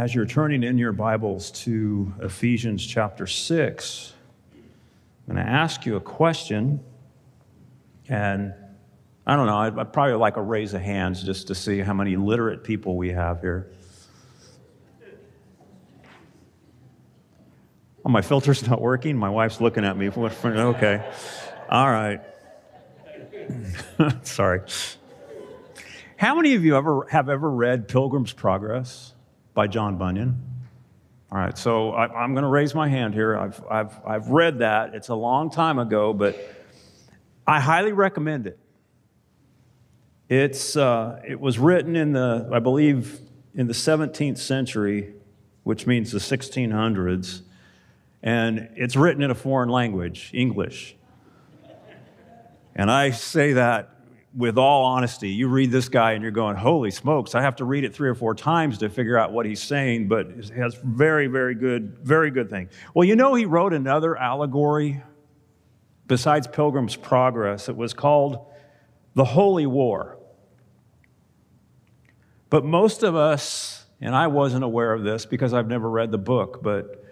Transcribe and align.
As 0.00 0.14
you're 0.14 0.24
turning 0.24 0.62
in 0.62 0.78
your 0.78 0.92
Bibles 0.92 1.50
to 1.64 2.10
Ephesians 2.22 2.86
chapter 2.86 3.26
6, 3.26 4.14
I'm 5.28 5.34
going 5.34 5.44
to 5.44 5.52
ask 5.52 5.84
you 5.84 5.96
a 5.96 6.00
question. 6.00 6.80
And 8.08 8.54
I 9.26 9.36
don't 9.36 9.44
know, 9.44 9.58
I'd, 9.58 9.92
probably 9.92 10.14
like 10.14 10.38
a 10.38 10.42
raise 10.42 10.72
of 10.72 10.80
hands 10.80 11.22
just 11.22 11.48
to 11.48 11.54
see 11.54 11.80
how 11.80 11.92
many 11.92 12.16
literate 12.16 12.64
people 12.64 12.96
we 12.96 13.10
have 13.10 13.42
here. 13.42 13.70
Oh, 18.02 18.08
my 18.08 18.22
filter's 18.22 18.66
not 18.66 18.80
working. 18.80 19.18
My 19.18 19.28
wife's 19.28 19.60
looking 19.60 19.84
at 19.84 19.98
me. 19.98 20.08
Okay. 20.16 21.12
All 21.68 21.90
right. 21.90 22.22
Sorry. 24.22 24.62
How 26.16 26.34
many 26.36 26.54
of 26.54 26.64
you 26.64 26.74
ever 26.74 27.06
have 27.10 27.28
ever 27.28 27.50
read 27.50 27.86
Pilgrim's 27.86 28.32
Progress 28.32 29.12
by 29.60 29.66
John 29.66 29.98
Bunyan? 29.98 30.42
All 31.30 31.36
right, 31.36 31.58
so 31.58 31.90
I, 31.90 32.24
am 32.24 32.32
going 32.32 32.44
to 32.44 32.48
raise 32.48 32.74
my 32.74 32.88
hand 32.88 33.12
here. 33.12 33.36
I've, 33.36 33.62
I've, 33.70 34.00
I've 34.06 34.28
read 34.28 34.60
that. 34.60 34.94
It's 34.94 35.08
a 35.08 35.14
long 35.14 35.50
time 35.50 35.78
ago, 35.78 36.14
but 36.14 36.34
I 37.46 37.60
highly 37.60 37.92
recommend 37.92 38.46
it. 38.46 38.58
It's, 40.30 40.76
uh, 40.78 41.20
it 41.28 41.38
was 41.38 41.58
written 41.58 41.94
in 41.94 42.12
the, 42.12 42.48
I 42.50 42.58
believe, 42.58 43.20
in 43.54 43.66
the 43.66 43.74
17th 43.74 44.38
century, 44.38 45.12
which 45.64 45.86
means 45.86 46.10
the 46.10 46.20
1600s, 46.20 47.42
and 48.22 48.70
it's 48.76 48.96
written 48.96 49.22
in 49.22 49.30
a 49.30 49.34
foreign 49.34 49.68
language, 49.68 50.30
English. 50.32 50.96
And 52.74 52.90
I 52.90 53.10
say 53.10 53.52
that 53.52 53.90
with 54.34 54.58
all 54.58 54.84
honesty, 54.84 55.30
you 55.30 55.48
read 55.48 55.70
this 55.70 55.88
guy 55.88 56.12
and 56.12 56.22
you're 56.22 56.30
going, 56.30 56.56
holy 56.56 56.90
smokes, 56.90 57.34
I 57.34 57.42
have 57.42 57.56
to 57.56 57.64
read 57.64 57.84
it 57.84 57.94
three 57.94 58.08
or 58.08 58.14
four 58.14 58.34
times 58.34 58.78
to 58.78 58.88
figure 58.88 59.18
out 59.18 59.32
what 59.32 59.44
he's 59.44 59.60
saying, 59.60 60.08
but 60.08 60.26
it 60.26 60.50
has 60.50 60.76
very, 60.84 61.26
very 61.26 61.54
good, 61.54 61.98
very 62.02 62.30
good 62.30 62.48
thing. 62.48 62.68
Well, 62.94 63.04
you 63.04 63.16
know, 63.16 63.34
he 63.34 63.44
wrote 63.44 63.72
another 63.72 64.16
allegory 64.16 65.02
besides 66.06 66.46
Pilgrim's 66.46 66.94
Progress. 66.94 67.68
It 67.68 67.76
was 67.76 67.92
called 67.92 68.46
The 69.14 69.24
Holy 69.24 69.66
War. 69.66 70.18
But 72.50 72.64
most 72.64 73.02
of 73.02 73.16
us, 73.16 73.84
and 74.00 74.14
I 74.14 74.28
wasn't 74.28 74.64
aware 74.64 74.92
of 74.92 75.02
this 75.02 75.26
because 75.26 75.52
I've 75.52 75.68
never 75.68 75.90
read 75.90 76.12
the 76.12 76.18
book, 76.18 76.62
but 76.62 77.04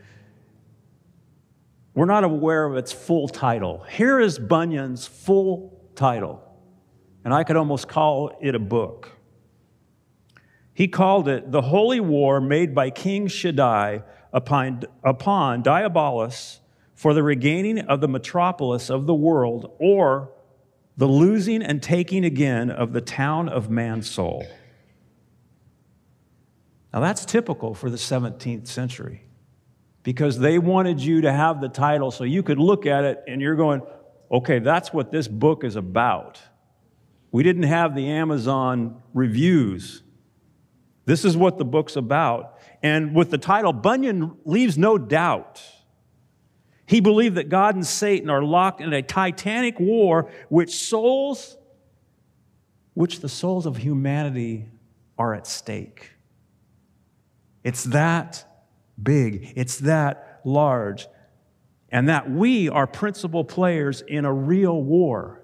we're 1.95 2.07
not 2.07 2.23
aware 2.23 2.65
of 2.65 2.77
its 2.77 2.93
full 2.93 3.27
title. 3.27 3.85
Here 3.91 4.21
is 4.21 4.39
Bunyan's 4.39 5.05
full 5.07 5.81
title 5.97 6.48
and 7.25 7.35
I 7.35 7.45
could 7.45 7.57
almost 7.57 7.89
call 7.89 8.37
it 8.41 8.55
a 8.55 8.59
book. 8.59 9.13
He 10.73 10.87
called 10.89 11.29
it 11.29 11.51
The 11.51 11.63
Holy 11.63 12.01
War 12.01 12.41
Made 12.41 12.75
by 12.75 12.91
King 12.91 13.27
Shaddai 13.27 14.03
upon, 14.33 14.85
upon 15.03 15.63
Diabolus 15.63 16.61
for 16.95 17.15
the 17.15 17.23
regaining 17.23 17.81
of 17.81 18.01
the 18.01 18.09
metropolis 18.09 18.91
of 18.91 19.07
the 19.07 19.15
world, 19.15 19.73
or 19.79 20.33
the 20.97 21.07
losing 21.07 21.63
and 21.63 21.81
taking 21.81 22.25
again 22.25 22.71
of 22.71 22.93
the 22.93 23.01
town 23.01 23.49
of 23.49 23.71
Mansoul. 23.71 24.45
Now 26.93 27.01
that's 27.01 27.25
typical 27.25 27.75
for 27.75 27.89
the 27.91 27.97
17th 27.97 28.67
century 28.67 29.25
because 30.03 30.39
they 30.39 30.59
wanted 30.59 31.01
you 31.01 31.21
to 31.21 31.33
have 31.33 31.61
the 31.61 31.69
title 31.69 32.11
so 32.11 32.25
you 32.25 32.43
could 32.43 32.59
look 32.59 32.87
at 32.87 33.05
it 33.05 33.23
and 33.29 33.41
you're 33.41 33.55
going, 33.55 33.83
okay, 34.31 34.59
that's 34.59 34.93
what 34.93 35.13
this 35.13 35.29
book 35.29 35.65
is 35.65 35.77
about. 35.77 36.41
We 37.31 37.43
didn't 37.43 37.65
have 37.65 37.95
the 37.95 38.09
Amazon 38.09 39.03
reviews. 39.13 40.03
This 41.05 41.25
is 41.25 41.37
what 41.37 41.59
the 41.59 41.65
book's 41.65 41.97
about. 41.97 42.59
And 42.83 43.15
with 43.15 43.31
the 43.31 43.39
title, 43.39 43.73
Bunyan 43.73 44.37
leaves 44.45 44.79
no 44.79 44.99
doubt. 44.99 45.63
He 46.87 47.01
believed 47.01 47.37
that 47.37 47.49
God 47.49 47.75
and 47.75 47.87
Satan 47.87 48.31
are 48.31 48.43
locked 48.43 48.81
in 48.81 48.93
a 48.93 49.03
titanic 49.03 49.79
war 49.79 50.31
which 50.49 50.75
souls, 50.75 51.59
which 52.95 53.21
the 53.21 53.29
souls 53.29 53.67
of 53.67 53.77
humanity 53.77 54.67
are 55.19 55.35
at 55.35 55.47
stake. 55.47 56.13
It's 57.63 57.85
that 57.85 58.47
big, 59.03 59.53
it's 59.55 59.79
that 59.81 60.41
large, 60.45 61.07
and 61.91 62.09
that 62.09 62.31
we 62.31 62.69
are 62.69 62.87
principal 62.87 63.45
players 63.45 64.01
in 64.01 64.25
a 64.25 64.33
real 64.33 64.83
war. 64.83 65.38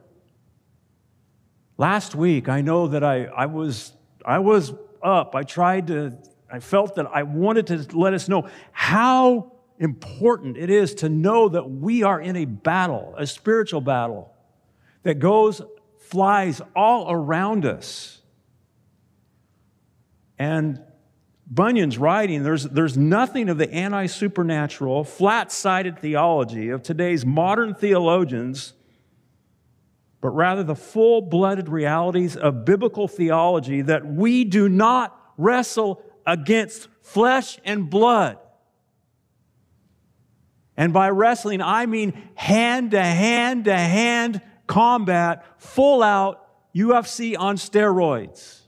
Last 1.76 2.14
week, 2.14 2.48
I 2.48 2.60
know 2.60 2.88
that 2.88 3.02
I, 3.02 3.24
I, 3.24 3.46
was, 3.46 3.92
I 4.24 4.38
was 4.38 4.72
up. 5.02 5.34
I 5.34 5.42
tried 5.42 5.88
to, 5.88 6.16
I 6.50 6.60
felt 6.60 6.94
that 6.94 7.06
I 7.12 7.24
wanted 7.24 7.66
to 7.68 7.98
let 7.98 8.14
us 8.14 8.28
know 8.28 8.48
how 8.70 9.52
important 9.78 10.56
it 10.56 10.70
is 10.70 10.94
to 10.94 11.08
know 11.08 11.48
that 11.48 11.68
we 11.68 12.04
are 12.04 12.20
in 12.20 12.36
a 12.36 12.44
battle, 12.44 13.14
a 13.18 13.26
spiritual 13.26 13.80
battle 13.80 14.32
that 15.02 15.18
goes, 15.18 15.62
flies 15.98 16.62
all 16.76 17.10
around 17.10 17.66
us. 17.66 18.20
And 20.38 20.80
Bunyan's 21.46 21.98
writing, 21.98 22.44
there's, 22.44 22.64
there's 22.64 22.96
nothing 22.96 23.48
of 23.48 23.58
the 23.58 23.70
anti 23.72 24.06
supernatural, 24.06 25.02
flat 25.02 25.50
sided 25.50 25.98
theology 25.98 26.70
of 26.70 26.82
today's 26.82 27.26
modern 27.26 27.74
theologians 27.74 28.74
but 30.24 30.30
rather 30.30 30.62
the 30.62 30.74
full 30.74 31.20
blooded 31.20 31.68
realities 31.68 32.34
of 32.34 32.64
biblical 32.64 33.06
theology 33.06 33.82
that 33.82 34.06
we 34.06 34.42
do 34.42 34.70
not 34.70 35.14
wrestle 35.36 36.02
against 36.24 36.88
flesh 37.02 37.58
and 37.62 37.90
blood. 37.90 38.38
And 40.78 40.94
by 40.94 41.10
wrestling, 41.10 41.60
I 41.60 41.84
mean 41.84 42.14
hand 42.36 42.92
to 42.92 43.02
hand 43.02 43.66
to 43.66 43.76
hand 43.76 44.40
combat, 44.66 45.44
full 45.58 46.02
out 46.02 46.48
UFC 46.74 47.36
on 47.38 47.56
steroids. 47.56 48.60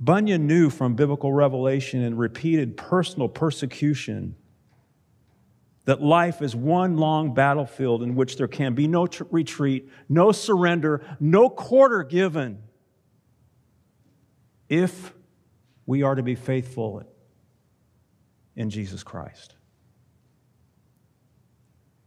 Bunyan 0.00 0.48
knew 0.48 0.70
from 0.70 0.96
biblical 0.96 1.32
revelation 1.32 2.02
and 2.02 2.18
repeated 2.18 2.76
personal 2.76 3.28
persecution 3.28 4.34
that 5.84 6.02
life 6.02 6.40
is 6.40 6.56
one 6.56 6.96
long 6.96 7.34
battlefield 7.34 8.02
in 8.02 8.14
which 8.14 8.36
there 8.36 8.48
can 8.48 8.74
be 8.74 8.88
no 8.88 9.06
tr- 9.06 9.24
retreat, 9.30 9.88
no 10.08 10.32
surrender, 10.32 11.04
no 11.20 11.48
quarter 11.50 12.02
given 12.02 12.62
if 14.68 15.12
we 15.86 16.02
are 16.02 16.14
to 16.14 16.22
be 16.22 16.34
faithful 16.34 17.02
in 18.56 18.70
Jesus 18.70 19.02
Christ. 19.02 19.54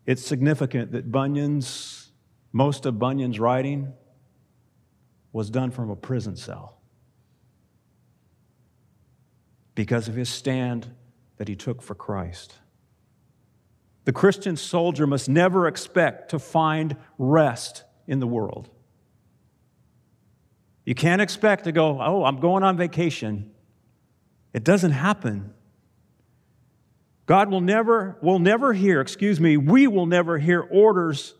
It's 0.05 0.25
significant 0.25 0.93
that 0.93 1.11
Bunyan's, 1.11 2.11
most 2.51 2.85
of 2.85 2.97
Bunyan's 2.97 3.39
writing 3.39 3.93
was 5.31 5.49
done 5.49 5.69
from 5.69 5.89
a 5.89 5.95
prison 5.95 6.35
cell 6.35 6.79
because 9.75 10.07
of 10.07 10.15
his 10.15 10.29
stand 10.29 10.87
that 11.35 11.47
he 11.47 11.55
took 11.55 11.83
for 11.83 11.93
Christ. 11.93 12.55
The 14.07 14.13
Christian 14.13 14.55
soldier 14.55 15.05
must 15.05 15.27
never 15.27 15.67
expect 15.67 16.29
to 16.29 16.39
find 16.39 16.95
rest 17.17 17.83
in 18.07 18.21
the 18.21 18.25
world. 18.25 18.69
You 20.85 20.95
can't 20.95 21.21
expect 21.21 21.65
to 21.65 21.73
go, 21.73 22.01
oh, 22.01 22.23
I'm 22.23 22.39
going 22.39 22.63
on 22.63 22.77
vacation. 22.77 23.51
It 24.53 24.63
doesn't 24.63 24.93
happen. 24.93 25.53
God 27.25 27.51
will 27.51 27.59
never, 27.59 28.17
will 28.21 28.39
never 28.39 28.71
hear, 28.71 29.01
excuse 29.01 29.41
me, 29.41 29.57
we 29.57 29.87
will 29.87 30.05
never 30.05 30.37
hear 30.37 30.61
orders. 30.61 31.35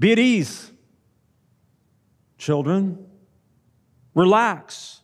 Be 0.00 0.10
at 0.10 0.18
ease. 0.18 0.72
Children, 2.36 3.06
relax. 4.12 5.02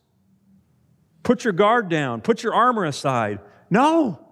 Put 1.22 1.44
your 1.44 1.52
guard 1.52 1.88
down. 1.88 2.22
Put 2.22 2.42
your 2.42 2.54
armor 2.54 2.86
aside. 2.86 3.38
No. 3.70 4.31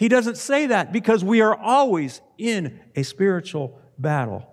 He 0.00 0.08
doesn't 0.08 0.38
say 0.38 0.68
that 0.68 0.94
because 0.94 1.22
we 1.22 1.42
are 1.42 1.54
always 1.54 2.22
in 2.38 2.80
a 2.96 3.02
spiritual 3.02 3.78
battle. 3.98 4.50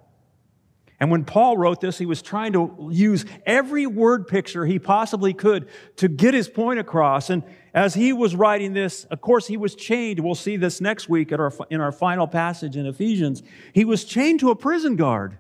And 0.99 1.09
when 1.09 1.23
Paul 1.23 1.57
wrote 1.57 1.79
this, 1.79 1.97
he 1.97 2.05
was 2.05 2.21
trying 2.21 2.51
to 2.51 2.89
use 2.91 3.23
every 3.45 3.88
word 3.88 4.27
picture 4.27 4.65
he 4.65 4.77
possibly 4.77 5.33
could 5.33 5.69
to 5.95 6.09
get 6.09 6.33
his 6.33 6.49
point 6.49 6.79
across. 6.79 7.29
And 7.29 7.44
as 7.73 7.94
he 7.94 8.11
was 8.11 8.35
writing 8.35 8.73
this, 8.73 9.05
of 9.05 9.21
course, 9.21 9.47
he 9.47 9.55
was 9.55 9.73
chained. 9.73 10.19
We'll 10.19 10.35
see 10.35 10.57
this 10.57 10.81
next 10.81 11.07
week 11.07 11.31
our, 11.31 11.53
in 11.69 11.79
our 11.79 11.94
final 11.94 12.27
passage 12.27 12.75
in 12.75 12.85
Ephesians. 12.85 13.41
He 13.71 13.85
was 13.85 14.03
chained 14.03 14.41
to 14.41 14.49
a 14.49 14.55
prison 14.55 14.97
guard. 14.97 15.38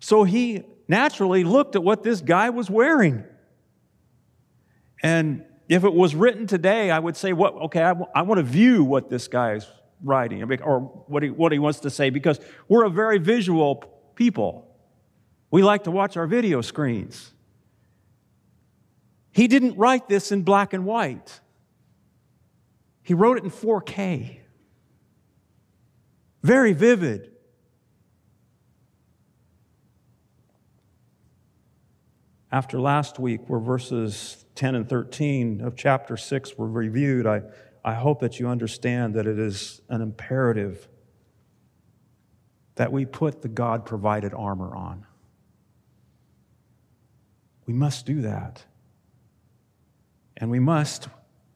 So 0.00 0.24
he 0.24 0.64
naturally 0.88 1.44
looked 1.44 1.76
at 1.76 1.84
what 1.84 2.02
this 2.02 2.20
guy 2.20 2.50
was 2.50 2.68
wearing. 2.68 3.22
And 5.00 5.44
if 5.68 5.84
it 5.84 5.92
was 5.92 6.14
written 6.14 6.46
today, 6.46 6.90
I 6.90 6.98
would 6.98 7.16
say, 7.16 7.32
what, 7.32 7.54
okay, 7.54 7.82
I, 7.82 7.88
w- 7.88 8.10
I 8.14 8.22
want 8.22 8.38
to 8.38 8.42
view 8.42 8.84
what 8.84 9.10
this 9.10 9.28
guy 9.28 9.54
is 9.54 9.66
writing 10.02 10.42
or 10.62 10.80
what 10.80 11.22
he, 11.22 11.30
what 11.30 11.52
he 11.52 11.58
wants 11.58 11.80
to 11.80 11.90
say 11.90 12.08
because 12.10 12.40
we're 12.68 12.84
a 12.84 12.90
very 12.90 13.18
visual 13.18 13.84
people. 14.14 14.66
We 15.50 15.62
like 15.62 15.84
to 15.84 15.90
watch 15.90 16.16
our 16.16 16.26
video 16.26 16.62
screens. 16.62 17.32
He 19.30 19.46
didn't 19.46 19.76
write 19.76 20.08
this 20.08 20.32
in 20.32 20.42
black 20.42 20.72
and 20.72 20.84
white, 20.84 21.40
he 23.02 23.14
wrote 23.14 23.38
it 23.38 23.44
in 23.44 23.50
4K. 23.50 24.38
Very 26.42 26.72
vivid. 26.72 27.32
After 32.50 32.80
last 32.80 33.18
week, 33.18 33.40
where 33.48 33.60
verses 33.60 34.44
10 34.58 34.74
and 34.74 34.88
13 34.88 35.60
of 35.60 35.76
chapter 35.76 36.16
6 36.16 36.58
were 36.58 36.66
reviewed, 36.66 37.28
I, 37.28 37.42
I 37.84 37.94
hope 37.94 38.18
that 38.20 38.40
you 38.40 38.48
understand 38.48 39.14
that 39.14 39.24
it 39.24 39.38
is 39.38 39.80
an 39.88 40.02
imperative 40.02 40.88
that 42.74 42.90
we 42.90 43.06
put 43.06 43.40
the 43.42 43.48
God 43.48 43.86
provided 43.86 44.34
armor 44.34 44.74
on. 44.74 45.06
We 47.66 47.72
must 47.72 48.04
do 48.04 48.22
that. 48.22 48.64
And 50.36 50.50
we 50.50 50.58
must, 50.58 51.06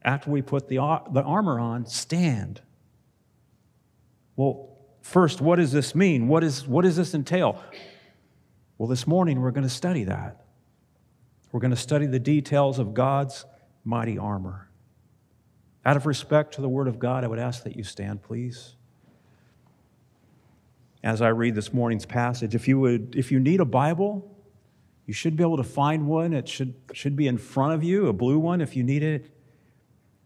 after 0.02 0.30
we 0.30 0.40
put 0.40 0.68
the, 0.68 0.76
the 1.10 1.22
armor 1.24 1.58
on, 1.58 1.86
stand. 1.86 2.60
Well, 4.36 4.78
first, 5.00 5.40
what 5.40 5.56
does 5.56 5.72
this 5.72 5.96
mean? 5.96 6.28
What, 6.28 6.44
is, 6.44 6.68
what 6.68 6.82
does 6.82 6.94
this 6.94 7.14
entail? 7.14 7.60
Well, 8.78 8.88
this 8.88 9.08
morning 9.08 9.40
we're 9.40 9.50
going 9.50 9.66
to 9.66 9.68
study 9.68 10.04
that. 10.04 10.44
We're 11.52 11.60
going 11.60 11.70
to 11.70 11.76
study 11.76 12.06
the 12.06 12.18
details 12.18 12.78
of 12.78 12.94
God's 12.94 13.44
mighty 13.84 14.18
armor. 14.18 14.68
Out 15.84 15.96
of 15.96 16.06
respect 16.06 16.54
to 16.54 16.62
the 16.62 16.68
Word 16.68 16.88
of 16.88 16.98
God, 16.98 17.24
I 17.24 17.28
would 17.28 17.38
ask 17.38 17.64
that 17.64 17.76
you 17.76 17.84
stand, 17.84 18.22
please. 18.22 18.76
As 21.04 21.20
I 21.20 21.28
read 21.28 21.54
this 21.54 21.72
morning's 21.72 22.06
passage, 22.06 22.54
if 22.54 22.66
you 22.66 22.80
would, 22.80 23.14
if 23.16 23.30
you 23.30 23.38
need 23.38 23.60
a 23.60 23.64
Bible, 23.64 24.32
you 25.06 25.12
should 25.12 25.36
be 25.36 25.42
able 25.42 25.56
to 25.56 25.64
find 25.64 26.06
one. 26.06 26.32
It 26.32 26.48
should, 26.48 26.74
should 26.92 27.16
be 27.16 27.26
in 27.26 27.36
front 27.36 27.74
of 27.74 27.84
you, 27.84 28.06
a 28.06 28.12
blue 28.12 28.38
one 28.38 28.60
if 28.60 28.76
you 28.76 28.84
need 28.84 29.02
it. 29.02 29.30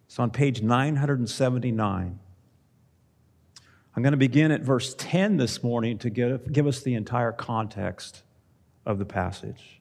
It's 0.07 0.19
on 0.19 0.31
page 0.31 0.63
979. 0.63 2.21
I'm 3.97 4.03
going 4.03 4.13
to 4.13 4.19
begin 4.19 4.51
at 4.53 4.61
verse 4.61 4.95
10 4.99 5.39
this 5.39 5.63
morning 5.63 5.97
to 5.99 6.11
give, 6.11 6.53
give 6.53 6.67
us 6.67 6.83
the 6.83 6.95
entire 6.95 7.33
context 7.33 8.23
of 8.85 8.99
the 8.99 9.07
passage. 9.07 9.81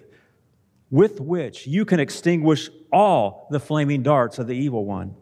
with 0.91 1.21
which 1.21 1.65
you 1.65 1.85
can 1.85 1.99
extinguish 1.99 2.69
all 2.91 3.47
the 3.49 3.59
flaming 3.59 4.03
darts 4.03 4.37
of 4.37 4.45
the 4.45 4.55
evil 4.55 4.85
one. 4.85 5.15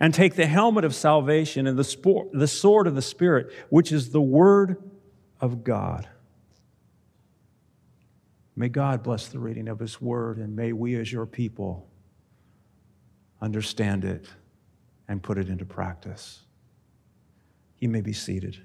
And 0.00 0.14
take 0.14 0.34
the 0.34 0.46
helmet 0.46 0.84
of 0.84 0.94
salvation 0.94 1.66
and 1.66 1.78
the, 1.78 2.28
the 2.32 2.48
sword 2.48 2.86
of 2.86 2.94
the 2.94 3.02
Spirit, 3.02 3.52
which 3.68 3.92
is 3.92 4.10
the 4.10 4.20
Word 4.20 4.82
of 5.40 5.62
God. 5.62 6.08
May 8.56 8.68
God 8.68 9.02
bless 9.02 9.26
the 9.26 9.38
reading 9.38 9.68
of 9.68 9.80
His 9.80 10.00
Word, 10.00 10.38
and 10.38 10.56
may 10.56 10.72
we, 10.72 10.94
as 10.94 11.12
your 11.12 11.26
people, 11.26 11.86
understand 13.42 14.04
it 14.04 14.26
and 15.08 15.22
put 15.22 15.36
it 15.36 15.48
into 15.48 15.64
practice. 15.66 16.40
You 17.78 17.88
may 17.88 18.00
be 18.00 18.12
seated. 18.12 18.58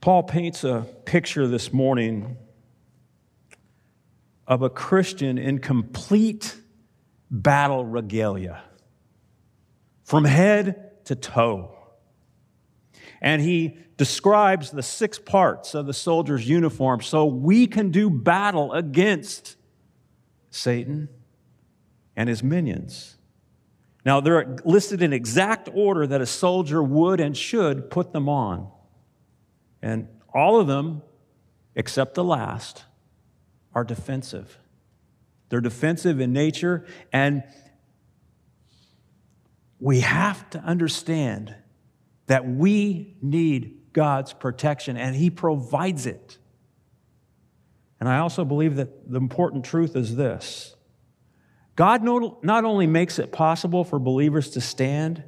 Paul 0.00 0.22
paints 0.22 0.62
a 0.62 0.86
picture 1.04 1.48
this 1.48 1.72
morning 1.72 2.36
of 4.46 4.62
a 4.62 4.70
Christian 4.70 5.38
in 5.38 5.58
complete 5.58 6.56
battle 7.30 7.84
regalia, 7.84 8.62
from 10.04 10.24
head 10.24 11.04
to 11.06 11.16
toe. 11.16 11.76
And 13.20 13.42
he 13.42 13.76
describes 13.96 14.70
the 14.70 14.82
six 14.82 15.18
parts 15.18 15.74
of 15.74 15.86
the 15.86 15.92
soldier's 15.92 16.48
uniform 16.48 17.00
so 17.00 17.26
we 17.26 17.66
can 17.66 17.90
do 17.90 18.08
battle 18.08 18.72
against 18.72 19.56
Satan 20.50 21.08
and 22.16 22.28
his 22.28 22.42
minions. 22.42 23.16
Now, 24.06 24.20
they're 24.20 24.56
listed 24.64 25.02
in 25.02 25.12
exact 25.12 25.68
order 25.74 26.06
that 26.06 26.20
a 26.20 26.26
soldier 26.26 26.82
would 26.82 27.20
and 27.20 27.36
should 27.36 27.90
put 27.90 28.12
them 28.12 28.28
on. 28.28 28.70
And 29.82 30.08
all 30.34 30.60
of 30.60 30.66
them, 30.66 31.02
except 31.74 32.14
the 32.14 32.24
last, 32.24 32.84
are 33.74 33.84
defensive. 33.84 34.58
They're 35.48 35.60
defensive 35.60 36.20
in 36.20 36.32
nature, 36.32 36.84
and 37.12 37.42
we 39.80 40.00
have 40.00 40.50
to 40.50 40.58
understand 40.58 41.54
that 42.26 42.46
we 42.46 43.16
need 43.22 43.92
God's 43.92 44.32
protection, 44.32 44.96
and 44.96 45.16
He 45.16 45.30
provides 45.30 46.06
it. 46.06 46.38
And 48.00 48.08
I 48.08 48.18
also 48.18 48.44
believe 48.44 48.76
that 48.76 49.10
the 49.10 49.18
important 49.18 49.64
truth 49.64 49.96
is 49.96 50.16
this 50.16 50.74
God 51.74 52.02
not 52.02 52.64
only 52.64 52.86
makes 52.86 53.18
it 53.18 53.32
possible 53.32 53.84
for 53.84 53.98
believers 53.98 54.50
to 54.50 54.60
stand, 54.60 55.22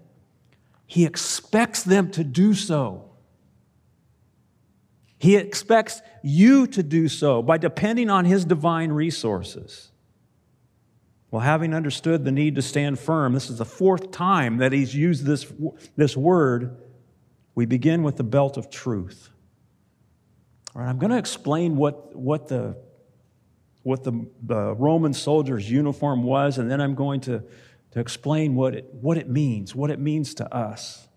He 0.87 1.05
expects 1.07 1.83
them 1.83 2.11
to 2.11 2.25
do 2.25 2.53
so. 2.55 3.10
He 5.21 5.37
expects 5.37 6.01
you 6.23 6.67
to 6.69 6.83
do 6.83 7.07
so 7.07 7.43
by 7.43 7.59
depending 7.59 8.09
on 8.09 8.25
His 8.25 8.47
divine 8.47 8.91
resources. 8.91 9.91
Well, 11.31 11.43
having 11.43 11.75
understood 11.75 12.25
the 12.25 12.33
need 12.33 12.55
to 12.55 12.63
stand 12.63 12.99
firm, 12.99 13.35
this 13.35 13.51
is 13.51 13.59
the 13.59 13.67
fourth 13.67 14.13
time 14.13 14.57
that 14.57 14.73
He's 14.73 14.95
used 14.95 15.27
this, 15.27 15.53
this 15.95 16.17
word. 16.17 16.75
We 17.55 17.67
begin 17.67 18.03
with 18.03 18.17
the 18.17 18.25
belt 18.25 18.57
of 18.57 18.71
truth. 18.71 19.29
All 20.75 20.81
right, 20.81 20.89
I'm 20.89 20.99
going 20.99 21.13
to 21.13 21.19
explain 21.19 21.77
what, 21.77 22.17
what, 22.17 22.49
the, 22.49 22.79
what 23.83 24.03
the, 24.03 24.27
the 24.43 24.75
Roman 24.75 25.13
soldier's 25.13 25.71
uniform 25.71 26.23
was, 26.23 26.57
and 26.57 26.71
then 26.71 26.81
I'm 26.81 26.95
going 26.95 27.21
to, 27.23 27.43
to 27.91 28.01
explain 28.01 28.55
what 28.55 28.75
it, 28.75 28.87
what 28.95 29.19
it 29.19 29.29
means, 29.29 29.75
what 29.75 29.91
it 29.91 30.01
means 30.01 30.33
to 30.37 30.51
us. 30.51 31.09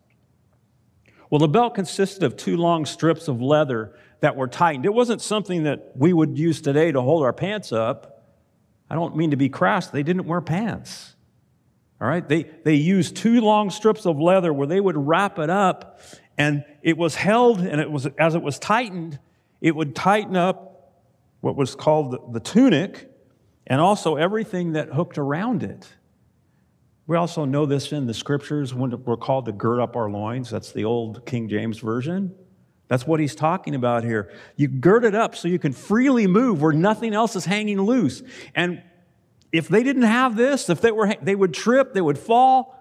Well, 1.34 1.40
the 1.40 1.48
belt 1.48 1.74
consisted 1.74 2.22
of 2.22 2.38
two 2.38 2.58
long 2.58 2.86
strips 2.86 3.28
of 3.28 3.42
leather 3.42 3.96
that 4.20 4.36
were 4.36 4.48
tightened. 4.48 4.86
It 4.86 4.94
wasn't 4.94 5.20
something 5.20 5.64
that 5.64 5.94
we 5.96 6.14
would 6.14 6.38
use 6.38 6.62
today 6.62 6.92
to 6.92 7.02
hold 7.02 7.24
our 7.24 7.34
pants 7.34 7.72
up. 7.72 8.24
I 8.88 8.94
don't 8.94 9.16
mean 9.16 9.32
to 9.32 9.36
be 9.36 9.50
crass, 9.50 9.88
they 9.88 10.04
didn't 10.04 10.28
wear 10.28 10.42
pants. 10.42 11.16
All 12.00 12.08
right? 12.08 12.30
They, 12.30 12.44
they 12.44 12.76
used 12.76 13.16
two 13.16 13.42
long 13.42 13.72
strips 13.72 14.06
of 14.06 14.20
leather 14.20 14.54
where 14.54 14.68
they 14.68 14.80
would 14.80 14.96
wrap 14.96 15.40
it 15.40 15.50
up 15.50 16.02
and 16.38 16.66
it 16.84 17.00
was 17.00 17.16
held 17.16 17.62
and 17.62 17.82
it 17.82 17.90
was 17.90 18.06
as 18.20 18.36
it 18.36 18.44
was 18.44 18.60
tightened, 18.60 19.18
it 19.60 19.76
would 19.76 19.96
tighten 19.96 20.36
up 20.36 20.94
what 21.42 21.56
was 21.56 21.74
called 21.74 22.12
the, 22.12 22.20
the 22.34 22.42
tunic 22.42 23.12
and 23.66 23.82
also 23.82 24.18
everything 24.18 24.74
that 24.74 24.90
hooked 24.90 25.18
around 25.18 25.64
it. 25.64 25.88
We 27.06 27.18
also 27.18 27.46
know 27.46 27.66
this 27.66 27.92
in 27.92 28.08
the 28.08 28.14
scriptures 28.14 28.74
when 28.74 29.04
we're 29.04 29.18
called 29.18 29.46
to 29.46 29.52
gird 29.52 29.80
up 29.80 29.96
our 29.96 30.10
loins. 30.10 30.50
That's 30.50 30.72
the 30.72 30.86
old 30.86 31.26
King 31.26 31.50
James 31.50 31.80
Version. 31.80 32.34
That's 32.88 33.06
what 33.06 33.20
he's 33.20 33.36
talking 33.36 33.76
about 33.76 34.04
here. 34.04 34.32
You 34.56 34.68
gird 34.68 35.04
it 35.04 35.16
up 35.16 35.36
so 35.36 35.48
you 35.48 35.60
can 35.60 35.74
freely 35.74 36.28
move 36.28 36.62
where 36.62 36.74
nothing 36.74 37.14
else 37.14 37.36
is 37.36 37.46
hanging 37.46 37.82
loose. 37.82 38.24
And 38.56 38.82
if 39.52 39.68
they 39.68 39.84
didn't 39.84 40.04
have 40.04 40.36
this, 40.36 40.70
if 40.70 40.80
they 40.82 40.92
were 40.92 41.14
they 41.22 41.36
would 41.36 41.54
trip, 41.54 41.94
they 41.94 42.02
would 42.02 42.18
fall, 42.18 42.80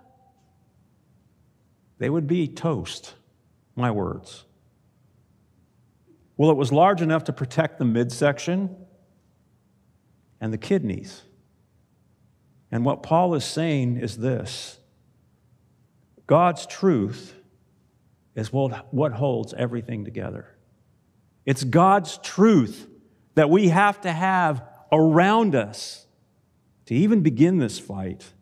they 1.98 2.10
would 2.10 2.26
be 2.26 2.48
toast. 2.48 3.14
My 3.74 3.90
words. 3.90 4.44
Well, 6.36 6.50
it 6.50 6.56
was 6.58 6.72
large 6.72 7.00
enough 7.00 7.24
to 7.24 7.32
protect 7.32 7.78
the 7.78 7.86
midsection 7.86 8.76
and 10.42 10.52
the 10.52 10.58
kidneys. 10.58 11.22
And 12.72 12.86
what 12.86 13.02
Paul 13.02 13.34
is 13.34 13.44
saying 13.44 13.98
is 13.98 14.16
this 14.16 14.78
God's 16.26 16.66
truth 16.66 17.34
is 18.34 18.50
what 18.50 19.12
holds 19.12 19.52
everything 19.52 20.06
together. 20.06 20.48
It's 21.44 21.64
God's 21.64 22.18
truth 22.18 22.88
that 23.34 23.50
we 23.50 23.68
have 23.68 24.00
to 24.00 24.12
have 24.12 24.62
around 24.90 25.54
us 25.54 26.06
to 26.86 26.94
even 26.94 27.20
begin 27.20 27.58
this 27.58 27.78
fight. 27.78 28.32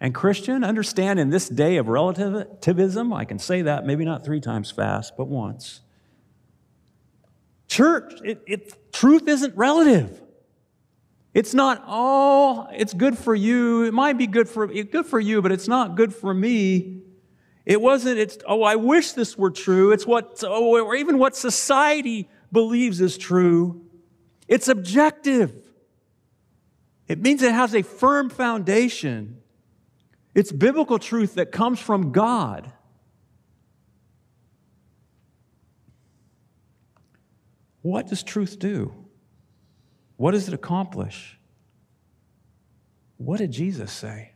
And, 0.00 0.14
Christian, 0.14 0.62
understand 0.62 1.18
in 1.18 1.30
this 1.30 1.48
day 1.48 1.76
of 1.76 1.88
relativism, 1.88 3.12
I 3.12 3.24
can 3.24 3.38
say 3.38 3.62
that 3.62 3.86
maybe 3.86 4.04
not 4.04 4.24
three 4.24 4.40
times 4.40 4.70
fast, 4.70 5.16
but 5.16 5.28
once. 5.28 5.80
Church, 7.68 8.12
it, 8.22 8.42
it, 8.46 8.92
truth 8.92 9.26
isn't 9.26 9.56
relative. 9.56 10.20
It's 11.34 11.52
not, 11.52 11.82
oh, 11.88 12.68
it's 12.72 12.94
good 12.94 13.18
for 13.18 13.34
you. 13.34 13.82
It 13.82 13.92
might 13.92 14.16
be 14.16 14.28
good 14.28 14.48
for, 14.48 14.68
good 14.68 15.04
for 15.04 15.18
you, 15.18 15.42
but 15.42 15.50
it's 15.50 15.66
not 15.66 15.96
good 15.96 16.14
for 16.14 16.32
me. 16.32 17.02
It 17.66 17.80
wasn't, 17.80 18.18
it's, 18.18 18.38
oh, 18.46 18.62
I 18.62 18.76
wish 18.76 19.12
this 19.12 19.36
were 19.36 19.50
true. 19.50 19.90
It's 19.90 20.06
what, 20.06 20.44
oh, 20.46 20.80
or 20.80 20.94
even 20.94 21.18
what 21.18 21.34
society 21.34 22.28
believes 22.52 23.00
is 23.00 23.18
true. 23.18 23.84
It's 24.46 24.68
objective. 24.68 25.52
It 27.08 27.20
means 27.20 27.42
it 27.42 27.52
has 27.52 27.74
a 27.74 27.82
firm 27.82 28.30
foundation. 28.30 29.38
It's 30.36 30.52
biblical 30.52 31.00
truth 31.00 31.34
that 31.34 31.50
comes 31.50 31.80
from 31.80 32.12
God. 32.12 32.72
What 37.82 38.06
does 38.06 38.22
truth 38.22 38.58
do? 38.58 39.03
What 40.24 40.30
does 40.30 40.48
it 40.48 40.54
accomplish? 40.54 41.38
What 43.18 43.40
did 43.40 43.52
Jesus 43.52 43.92
say? 43.92 44.32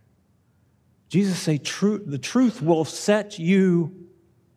Jesus 1.09 1.39
say 1.39 1.57
the 1.57 2.21
truth 2.21 2.61
will 2.61 2.85
set 2.85 3.39
you 3.39 3.95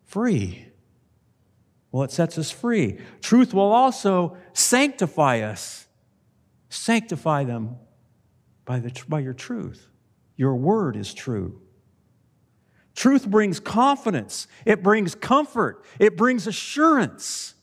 free. 0.04 0.66
Well, 1.90 2.02
it 2.02 2.10
sets 2.10 2.36
us 2.36 2.50
free. 2.50 2.98
Truth 3.22 3.54
will 3.54 3.72
also 3.72 4.36
sanctify 4.52 5.40
us. 5.40 5.86
Sanctify 6.68 7.44
them 7.44 7.76
by, 8.66 8.80
the, 8.80 8.92
by 9.08 9.20
your 9.20 9.32
truth. 9.32 9.88
Your 10.36 10.54
word 10.54 10.96
is 10.96 11.14
true. 11.14 11.62
Truth 12.94 13.26
brings 13.26 13.58
confidence, 13.58 14.48
it 14.66 14.82
brings 14.82 15.14
comfort, 15.14 15.82
it 15.98 16.14
brings 16.14 16.46
assurance. 16.46 17.54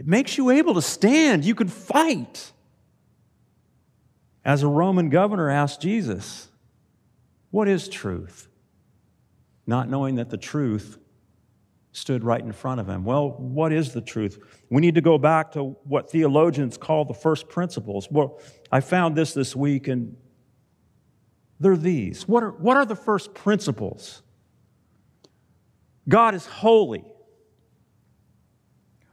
It 0.00 0.06
makes 0.06 0.38
you 0.38 0.48
able 0.48 0.72
to 0.72 0.82
stand. 0.82 1.44
You 1.44 1.54
can 1.54 1.68
fight. 1.68 2.52
As 4.42 4.62
a 4.62 4.66
Roman 4.66 5.10
governor 5.10 5.50
asked 5.50 5.82
Jesus, 5.82 6.48
What 7.50 7.68
is 7.68 7.86
truth? 7.86 8.48
Not 9.66 9.90
knowing 9.90 10.14
that 10.14 10.30
the 10.30 10.38
truth 10.38 10.96
stood 11.92 12.24
right 12.24 12.40
in 12.40 12.50
front 12.52 12.80
of 12.80 12.88
him. 12.88 13.04
Well, 13.04 13.32
what 13.32 13.74
is 13.74 13.92
the 13.92 14.00
truth? 14.00 14.38
We 14.70 14.80
need 14.80 14.94
to 14.94 15.02
go 15.02 15.18
back 15.18 15.52
to 15.52 15.76
what 15.84 16.10
theologians 16.10 16.78
call 16.78 17.04
the 17.04 17.12
first 17.12 17.50
principles. 17.50 18.08
Well, 18.10 18.40
I 18.72 18.80
found 18.80 19.16
this 19.16 19.34
this 19.34 19.54
week, 19.54 19.86
and 19.86 20.16
they're 21.58 21.76
these. 21.76 22.26
What 22.26 22.42
are, 22.42 22.52
what 22.52 22.78
are 22.78 22.86
the 22.86 22.96
first 22.96 23.34
principles? 23.34 24.22
God 26.08 26.34
is 26.34 26.46
holy. 26.46 27.04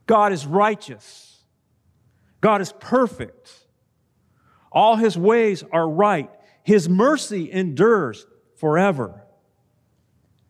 God 0.07 0.33
is 0.33 0.47
righteous. 0.47 1.43
God 2.41 2.61
is 2.61 2.73
perfect. 2.79 3.51
All 4.71 4.95
his 4.95 5.17
ways 5.17 5.63
are 5.71 5.87
right. 5.87 6.29
His 6.63 6.89
mercy 6.89 7.51
endures 7.51 8.25
forever. 8.55 9.23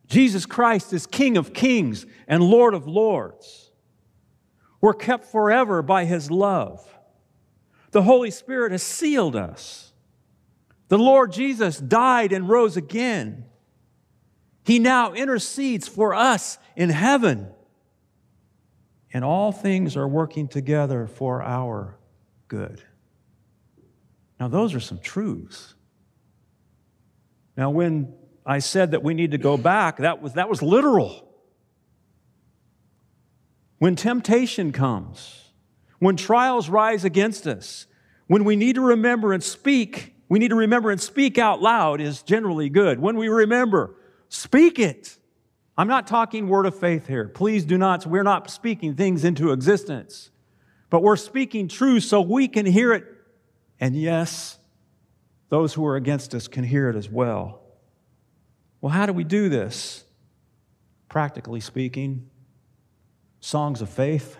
Jesus 0.07 0.45
Christ 0.45 0.93
is 0.93 1.05
King 1.05 1.37
of 1.37 1.53
kings 1.53 2.05
and 2.27 2.41
Lord 2.41 2.73
of 2.73 2.87
lords. 2.87 3.71
We're 4.79 4.93
kept 4.93 5.25
forever 5.25 5.81
by 5.81 6.05
His 6.05 6.31
love. 6.31 6.85
The 7.91 8.03
Holy 8.03 8.31
Spirit 8.31 8.71
has 8.71 8.83
sealed 8.83 9.35
us. 9.35 9.91
The 10.87 10.97
Lord 10.97 11.31
Jesus 11.31 11.77
died 11.77 12.31
and 12.31 12.47
rose 12.47 12.77
again. 12.77 13.45
He 14.63 14.79
now 14.79 15.13
intercedes 15.13 15.87
for 15.87 16.13
us 16.13 16.57
in 16.75 16.89
heaven. 16.89 17.51
And 19.13 19.23
all 19.23 19.51
things 19.51 19.95
are 19.95 20.07
working 20.07 20.47
together 20.47 21.07
for 21.07 21.41
our 21.41 21.97
good. 22.47 22.81
Now, 24.39 24.47
those 24.47 24.75
are 24.75 24.79
some 24.79 24.99
truths. 24.99 25.75
Now, 27.55 27.69
when 27.71 28.13
I 28.45 28.59
said 28.59 28.91
that 28.91 29.03
we 29.03 29.13
need 29.13 29.31
to 29.31 29.37
go 29.37 29.57
back, 29.57 29.97
that 29.97 30.21
was, 30.21 30.33
that 30.33 30.49
was 30.49 30.61
literal. 30.61 31.27
When 33.79 33.95
temptation 33.95 34.71
comes, 34.71 35.51
when 35.99 36.15
trials 36.15 36.69
rise 36.69 37.03
against 37.03 37.47
us, 37.47 37.87
when 38.27 38.43
we 38.43 38.55
need 38.55 38.75
to 38.75 38.81
remember 38.81 39.33
and 39.33 39.43
speak, 39.43 40.13
we 40.29 40.39
need 40.39 40.49
to 40.49 40.55
remember 40.55 40.91
and 40.91 41.01
speak 41.01 41.37
out 41.37 41.61
loud 41.61 42.01
is 42.01 42.21
generally 42.21 42.69
good. 42.69 42.99
When 42.99 43.17
we 43.17 43.29
remember, 43.29 43.95
speak 44.29 44.79
it. 44.79 45.16
I'm 45.77 45.87
not 45.87 46.07
talking 46.07 46.47
word 46.47 46.65
of 46.65 46.77
faith 46.77 47.07
here. 47.07 47.27
Please 47.27 47.63
do 47.63 47.77
not, 47.77 48.05
we're 48.07 48.23
not 48.23 48.49
speaking 48.49 48.95
things 48.95 49.23
into 49.23 49.51
existence, 49.51 50.31
but 50.89 51.03
we're 51.03 51.15
speaking 51.15 51.67
truth 51.67 52.03
so 52.03 52.19
we 52.19 52.47
can 52.47 52.65
hear 52.65 52.93
it. 52.93 53.05
And 53.79 53.95
yes, 53.95 54.57
those 55.49 55.75
who 55.75 55.85
are 55.85 55.95
against 55.95 56.33
us 56.33 56.47
can 56.47 56.63
hear 56.63 56.89
it 56.89 56.95
as 56.95 57.09
well. 57.09 57.61
Well, 58.81 58.91
how 58.91 59.05
do 59.05 59.13
we 59.13 59.23
do 59.23 59.49
this? 59.49 60.03
Practically 61.09 61.59
speaking, 61.59 62.29
songs 63.39 63.81
of 63.81 63.89
faith. 63.89 64.37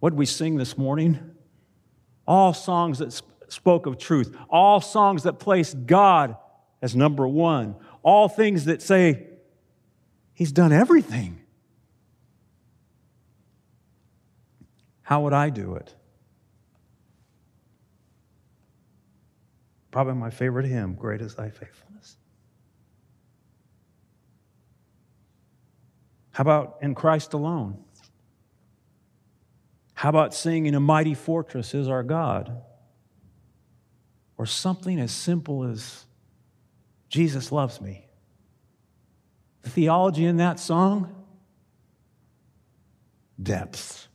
What 0.00 0.10
did 0.10 0.18
we 0.18 0.26
sing 0.26 0.56
this 0.56 0.78
morning? 0.78 1.18
All 2.26 2.54
songs 2.54 2.98
that 2.98 3.12
sp- 3.12 3.28
spoke 3.48 3.86
of 3.86 3.98
truth, 3.98 4.34
all 4.48 4.80
songs 4.80 5.24
that 5.24 5.34
placed 5.38 5.86
God 5.86 6.36
as 6.80 6.96
number 6.96 7.28
one, 7.28 7.76
all 8.02 8.28
things 8.28 8.64
that 8.64 8.82
say, 8.82 9.26
He's 10.36 10.52
done 10.52 10.70
everything. 10.70 11.40
How 15.00 15.22
would 15.22 15.32
I 15.32 15.48
do 15.48 15.76
it? 15.76 15.94
Probably 19.90 20.12
my 20.12 20.28
favorite 20.28 20.66
hymn, 20.66 20.94
Great 20.94 21.22
is 21.22 21.36
Thy 21.36 21.48
Faithfulness. 21.48 22.18
How 26.32 26.42
about 26.42 26.76
in 26.82 26.94
Christ 26.94 27.32
alone? 27.32 27.82
How 29.94 30.10
about 30.10 30.34
singing 30.34 30.74
A 30.74 30.80
Mighty 30.80 31.14
Fortress 31.14 31.72
is 31.72 31.88
Our 31.88 32.02
God? 32.02 32.60
Or 34.36 34.44
something 34.44 35.00
as 35.00 35.12
simple 35.12 35.64
as 35.64 36.04
Jesus 37.08 37.50
loves 37.50 37.80
me. 37.80 38.05
The 39.66 39.72
theology 39.72 40.24
in 40.24 40.36
that 40.36 40.60
song 40.60 41.12
depth. 43.42 44.06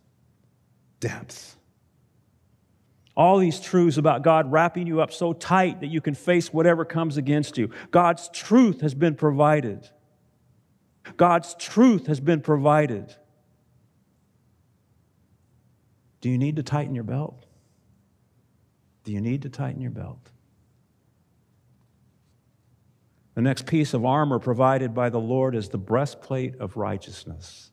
Depth. 1.02 1.58
All 3.18 3.38
these 3.38 3.60
truths 3.60 3.98
about 3.98 4.22
God 4.22 4.50
wrapping 4.50 4.88
you 4.88 5.02
up 5.02 5.12
so 5.12 5.34
tight 5.34 5.82
that 5.82 5.88
you 5.88 6.00
can 6.00 6.14
face 6.14 6.54
whatever 6.54 6.86
comes 6.86 7.18
against 7.18 7.58
you. 7.58 7.70
God's 7.92 8.30
truth 8.30 8.80
has 8.80 8.94
been 8.94 9.14
provided. 9.14 9.90
God's 11.18 11.54
truth 11.56 12.08
has 12.08 12.22
been 12.22 12.40
provided. 12.40 13.14
Do 16.22 16.30
you 16.30 16.38
need 16.38 16.56
to 16.56 16.64
tighten 16.64 16.96
your 16.96 17.04
belt? 17.04 17.46
Do 19.04 19.12
you 19.12 19.20
need 19.20 19.42
to 19.42 19.50
tighten 19.50 19.82
your 19.82 19.92
belt? 19.92 20.32
The 23.36 23.42
next 23.42 23.66
piece 23.66 23.94
of 23.94 24.06
armor 24.06 24.40
provided 24.40 24.94
by 24.94 25.10
the 25.10 25.20
Lord 25.20 25.56
is 25.56 25.70
the 25.70 25.78
breastplate 25.78 26.60
of 26.60 26.76
righteousness. 26.76 27.72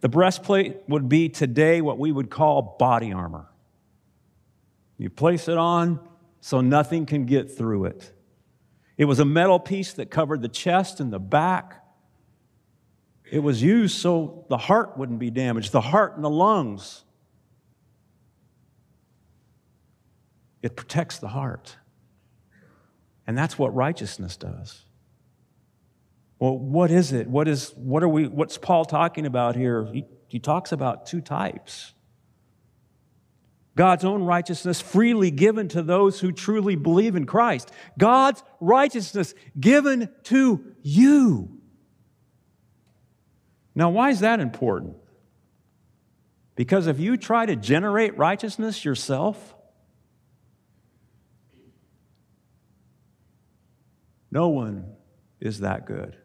The 0.00 0.08
breastplate 0.08 0.78
would 0.88 1.08
be 1.08 1.28
today 1.28 1.82
what 1.82 1.98
we 1.98 2.10
would 2.10 2.30
call 2.30 2.76
body 2.78 3.12
armor. 3.12 3.46
You 4.96 5.10
place 5.10 5.48
it 5.48 5.58
on 5.58 6.00
so 6.40 6.60
nothing 6.60 7.04
can 7.04 7.26
get 7.26 7.50
through 7.50 7.86
it. 7.86 8.12
It 8.96 9.04
was 9.04 9.18
a 9.18 9.24
metal 9.24 9.58
piece 9.58 9.92
that 9.94 10.10
covered 10.10 10.40
the 10.42 10.48
chest 10.48 11.00
and 11.00 11.12
the 11.12 11.18
back. 11.18 11.82
It 13.30 13.40
was 13.40 13.62
used 13.62 13.96
so 13.98 14.46
the 14.48 14.58
heart 14.58 14.96
wouldn't 14.96 15.18
be 15.18 15.30
damaged, 15.30 15.72
the 15.72 15.80
heart 15.80 16.16
and 16.16 16.24
the 16.24 16.30
lungs. 16.30 17.04
It 20.62 20.76
protects 20.76 21.18
the 21.18 21.28
heart. 21.28 21.76
And 23.30 23.38
that's 23.38 23.56
what 23.56 23.72
righteousness 23.76 24.36
does. 24.36 24.82
Well, 26.40 26.58
what 26.58 26.90
is 26.90 27.12
it? 27.12 27.28
What 27.28 27.46
is 27.46 27.70
what 27.76 28.02
are 28.02 28.08
we 28.08 28.26
what's 28.26 28.58
Paul 28.58 28.84
talking 28.84 29.24
about 29.24 29.54
here? 29.54 29.84
He, 29.92 30.04
he 30.26 30.40
talks 30.40 30.72
about 30.72 31.06
two 31.06 31.20
types. 31.20 31.92
God's 33.76 34.04
own 34.04 34.24
righteousness 34.24 34.80
freely 34.80 35.30
given 35.30 35.68
to 35.68 35.80
those 35.80 36.18
who 36.18 36.32
truly 36.32 36.74
believe 36.74 37.14
in 37.14 37.24
Christ. 37.24 37.70
God's 37.96 38.42
righteousness 38.58 39.32
given 39.60 40.08
to 40.24 40.64
you. 40.82 41.56
Now, 43.76 43.90
why 43.90 44.10
is 44.10 44.18
that 44.18 44.40
important? 44.40 44.96
Because 46.56 46.88
if 46.88 46.98
you 46.98 47.16
try 47.16 47.46
to 47.46 47.54
generate 47.54 48.18
righteousness 48.18 48.84
yourself, 48.84 49.54
no 54.30 54.48
one 54.48 54.94
is 55.40 55.60
that 55.60 55.86
good. 55.86 56.16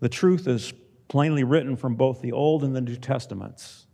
The 0.00 0.08
truth 0.08 0.46
is 0.46 0.72
plainly 1.08 1.44
written 1.44 1.76
from 1.76 1.94
both 1.94 2.20
the 2.20 2.32
Old 2.32 2.64
and 2.64 2.74
the 2.74 2.80
New 2.80 2.96
Testaments. 2.96 3.86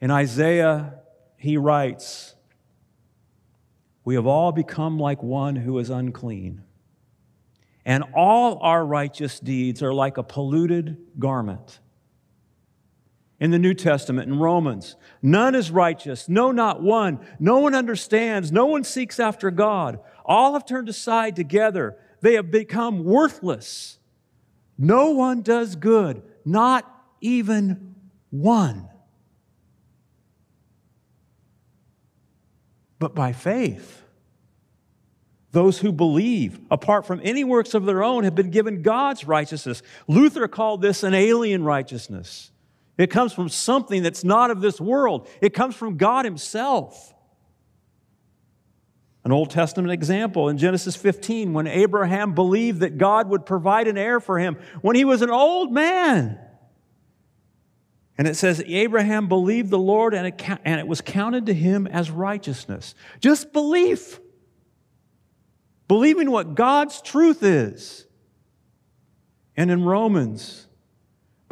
In 0.00 0.10
Isaiah, 0.10 0.94
he 1.36 1.56
writes, 1.56 2.34
We 4.04 4.14
have 4.14 4.26
all 4.26 4.52
become 4.52 4.98
like 4.98 5.22
one 5.22 5.56
who 5.56 5.78
is 5.78 5.90
unclean, 5.90 6.62
and 7.84 8.04
all 8.14 8.58
our 8.62 8.86
righteous 8.86 9.40
deeds 9.40 9.82
are 9.82 9.92
like 9.92 10.16
a 10.16 10.22
polluted 10.22 10.96
garment. 11.18 11.80
In 13.42 13.50
the 13.50 13.58
New 13.58 13.74
Testament, 13.74 14.30
in 14.30 14.38
Romans, 14.38 14.94
none 15.20 15.56
is 15.56 15.68
righteous, 15.68 16.28
no, 16.28 16.52
not 16.52 16.80
one. 16.80 17.18
No 17.40 17.58
one 17.58 17.74
understands, 17.74 18.52
no 18.52 18.66
one 18.66 18.84
seeks 18.84 19.18
after 19.18 19.50
God. 19.50 19.98
All 20.24 20.52
have 20.52 20.64
turned 20.64 20.88
aside 20.88 21.34
together, 21.34 21.96
they 22.20 22.34
have 22.34 22.52
become 22.52 23.02
worthless. 23.02 23.98
No 24.78 25.10
one 25.10 25.42
does 25.42 25.74
good, 25.74 26.22
not 26.44 26.88
even 27.20 27.96
one. 28.30 28.88
But 33.00 33.16
by 33.16 33.32
faith, 33.32 34.04
those 35.50 35.80
who 35.80 35.90
believe, 35.90 36.60
apart 36.70 37.06
from 37.06 37.20
any 37.24 37.42
works 37.42 37.74
of 37.74 37.86
their 37.86 38.04
own, 38.04 38.22
have 38.22 38.36
been 38.36 38.50
given 38.52 38.82
God's 38.82 39.26
righteousness. 39.26 39.82
Luther 40.06 40.46
called 40.46 40.80
this 40.80 41.02
an 41.02 41.12
alien 41.12 41.64
righteousness. 41.64 42.51
It 43.02 43.10
comes 43.10 43.32
from 43.32 43.48
something 43.48 44.04
that's 44.04 44.22
not 44.22 44.52
of 44.52 44.60
this 44.60 44.80
world, 44.80 45.28
it 45.40 45.52
comes 45.52 45.74
from 45.74 45.96
God 45.96 46.24
Himself. 46.24 47.12
An 49.24 49.32
Old 49.32 49.50
Testament 49.50 49.92
example 49.92 50.48
in 50.48 50.58
Genesis 50.58 50.96
15 50.96 51.52
when 51.52 51.66
Abraham 51.66 52.34
believed 52.34 52.80
that 52.80 52.98
God 52.98 53.28
would 53.28 53.46
provide 53.46 53.86
an 53.86 53.96
heir 53.96 54.18
for 54.18 54.36
him 54.36 54.56
when 54.80 54.96
he 54.96 55.04
was 55.04 55.22
an 55.22 55.30
old 55.30 55.72
man. 55.72 56.40
And 58.18 58.26
it 58.26 58.34
says, 58.34 58.60
Abraham 58.66 59.28
believed 59.28 59.70
the 59.70 59.78
Lord 59.78 60.12
and 60.12 60.26
it, 60.26 60.42
and 60.64 60.80
it 60.80 60.88
was 60.88 61.00
counted 61.00 61.46
to 61.46 61.54
him 61.54 61.86
as 61.86 62.10
righteousness. 62.10 62.96
Just 63.20 63.52
belief. 63.52 64.18
Believing 65.86 66.28
what 66.28 66.56
God's 66.56 67.00
truth 67.00 67.44
is. 67.44 68.06
And 69.56 69.70
in 69.70 69.84
Romans, 69.84 70.66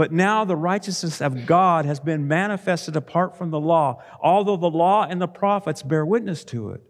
but 0.00 0.12
now 0.12 0.46
the 0.46 0.56
righteousness 0.56 1.20
of 1.20 1.44
God 1.44 1.84
has 1.84 2.00
been 2.00 2.26
manifested 2.26 2.96
apart 2.96 3.36
from 3.36 3.50
the 3.50 3.60
law, 3.60 4.02
although 4.18 4.56
the 4.56 4.70
law 4.70 5.04
and 5.04 5.20
the 5.20 5.28
prophets 5.28 5.82
bear 5.82 6.06
witness 6.06 6.42
to 6.44 6.70
it 6.70 6.82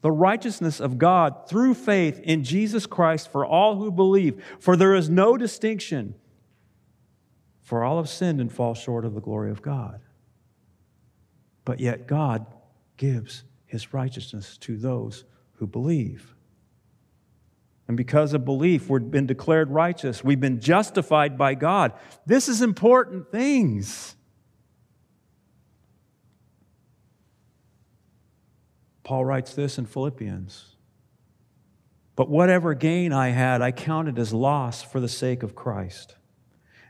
the 0.00 0.10
righteousness 0.10 0.80
of 0.80 0.96
God 0.96 1.46
through 1.46 1.74
faith 1.74 2.18
in 2.20 2.42
Jesus 2.42 2.86
Christ 2.86 3.30
for 3.30 3.44
all 3.44 3.76
who 3.76 3.90
believe. 3.90 4.42
For 4.58 4.78
there 4.78 4.94
is 4.94 5.10
no 5.10 5.36
distinction, 5.36 6.14
for 7.60 7.84
all 7.84 7.98
have 7.98 8.08
sinned 8.08 8.40
and 8.40 8.50
fall 8.50 8.72
short 8.72 9.04
of 9.04 9.12
the 9.12 9.20
glory 9.20 9.50
of 9.50 9.60
God. 9.60 10.00
But 11.66 11.80
yet 11.80 12.06
God 12.06 12.46
gives 12.96 13.44
his 13.66 13.92
righteousness 13.92 14.56
to 14.58 14.78
those 14.78 15.24
who 15.56 15.66
believe. 15.66 16.34
And 17.88 17.96
because 17.96 18.34
of 18.34 18.44
belief, 18.44 18.88
we've 18.88 19.10
been 19.10 19.26
declared 19.26 19.70
righteous. 19.70 20.24
We've 20.24 20.40
been 20.40 20.60
justified 20.60 21.38
by 21.38 21.54
God. 21.54 21.92
This 22.26 22.48
is 22.48 22.60
important 22.60 23.30
things. 23.30 24.16
Paul 29.04 29.24
writes 29.24 29.54
this 29.54 29.78
in 29.78 29.86
Philippians. 29.86 30.74
But 32.16 32.28
whatever 32.28 32.74
gain 32.74 33.12
I 33.12 33.28
had, 33.28 33.62
I 33.62 33.70
counted 33.70 34.18
as 34.18 34.32
loss 34.32 34.82
for 34.82 34.98
the 34.98 35.08
sake 35.08 35.44
of 35.44 35.54
Christ. 35.54 36.16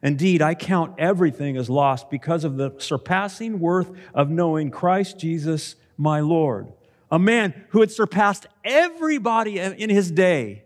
Indeed, 0.03 0.41
I 0.41 0.55
count 0.55 0.95
everything 0.99 1.59
as 1.59 1.69
loss 1.69 2.05
because 2.05 2.45
of 2.45 2.57
the 2.57 2.75
surpassing 2.79 3.59
worth 3.59 3.91
of 4.15 4.31
knowing 4.31 4.71
Christ 4.71 5.19
Jesus, 5.19 5.75
my 5.99 6.21
Lord, 6.21 6.73
a 7.11 7.19
man 7.19 7.67
who 7.71 7.81
had 7.81 7.91
surpassed 7.91 8.47
everybody 8.65 9.59
in 9.59 9.91
his 9.91 10.11
day 10.11 10.66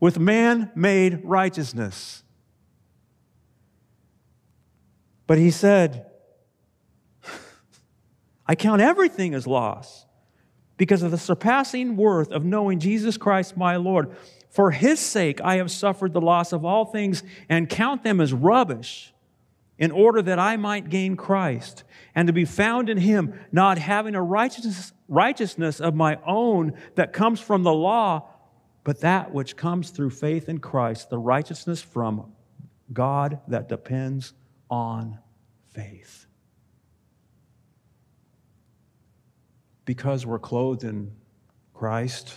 with 0.00 0.18
man 0.18 0.72
made 0.74 1.20
righteousness. 1.22 2.24
But 5.26 5.38
he 5.38 5.52
said, 5.52 6.06
I 8.46 8.56
count 8.56 8.80
everything 8.80 9.34
as 9.34 9.46
loss 9.46 10.06
because 10.76 11.02
of 11.02 11.12
the 11.12 11.18
surpassing 11.18 11.94
worth 11.96 12.32
of 12.32 12.44
knowing 12.44 12.80
Jesus 12.80 13.16
Christ 13.16 13.56
my 13.56 13.76
Lord. 13.76 14.16
For 14.48 14.72
his 14.72 14.98
sake 14.98 15.40
I 15.42 15.56
have 15.56 15.70
suffered 15.70 16.12
the 16.12 16.20
loss 16.20 16.52
of 16.52 16.64
all 16.64 16.86
things 16.86 17.22
and 17.48 17.68
count 17.68 18.02
them 18.02 18.20
as 18.20 18.32
rubbish 18.32 19.12
in 19.78 19.92
order 19.92 20.20
that 20.22 20.38
I 20.38 20.56
might 20.56 20.90
gain 20.90 21.16
Christ 21.16 21.84
and 22.14 22.26
to 22.26 22.32
be 22.32 22.44
found 22.44 22.90
in 22.90 22.98
him, 22.98 23.38
not 23.52 23.78
having 23.78 24.14
a 24.14 24.22
righteousness, 24.22 24.92
righteousness 25.06 25.80
of 25.80 25.94
my 25.94 26.18
own 26.26 26.74
that 26.96 27.12
comes 27.12 27.40
from 27.40 27.62
the 27.62 27.72
law, 27.72 28.28
but 28.84 29.00
that 29.00 29.32
which 29.32 29.56
comes 29.56 29.90
through 29.90 30.10
faith 30.10 30.48
in 30.48 30.58
Christ, 30.58 31.10
the 31.10 31.18
righteousness 31.18 31.82
from 31.82 32.32
God 32.92 33.40
that 33.48 33.68
depends 33.68 34.32
on 34.70 35.18
faith. 35.68 36.26
because 39.90 40.24
we're 40.24 40.38
clothed 40.38 40.84
in 40.84 41.10
Christ. 41.74 42.32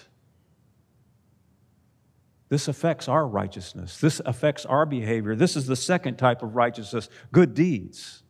This 2.49 2.67
affects 2.67 3.07
our 3.07 3.27
righteousness. 3.27 3.99
This 3.99 4.19
affects 4.25 4.65
our 4.65 4.87
behavior. 4.87 5.35
This 5.35 5.55
is 5.55 5.67
the 5.67 5.75
second 5.75 6.17
type 6.17 6.41
of 6.41 6.55
righteousness 6.55 7.09
good 7.31 7.53
deeds. 7.53 8.23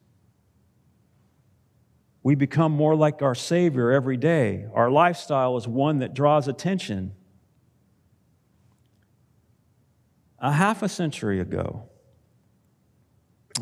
We 2.22 2.36
become 2.36 2.74
more 2.74 2.96
like 2.98 3.22
our 3.22 3.34
Savior 3.34 3.92
every 3.92 4.18
day. 4.18 4.66
Our 4.74 4.92
lifestyle 4.92 5.56
is 5.56 5.70
one 5.70 6.00
that 6.00 6.14
draws 6.14 6.50
attention. 6.50 7.14
A 10.44 10.52
half 10.52 10.84
a 10.84 10.90
century 10.90 11.40
ago, 11.40 11.84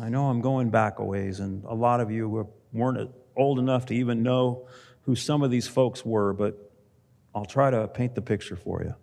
I 0.00 0.08
know 0.08 0.24
I'm 0.24 0.40
going 0.40 0.70
back 0.70 0.98
a 0.98 1.04
ways, 1.04 1.38
and 1.38 1.62
a 1.64 1.74
lot 1.74 2.00
of 2.00 2.10
you 2.10 2.48
weren't 2.72 3.08
old 3.36 3.60
enough 3.60 3.86
to 3.86 3.94
even 3.94 4.24
know 4.24 4.66
who 5.02 5.14
some 5.14 5.44
of 5.44 5.52
these 5.52 5.68
folks 5.68 6.04
were, 6.04 6.32
but 6.32 6.72
I'll 7.36 7.44
try 7.44 7.70
to 7.70 7.86
paint 7.86 8.16
the 8.16 8.20
picture 8.20 8.56
for 8.56 8.82
you. 8.82 8.96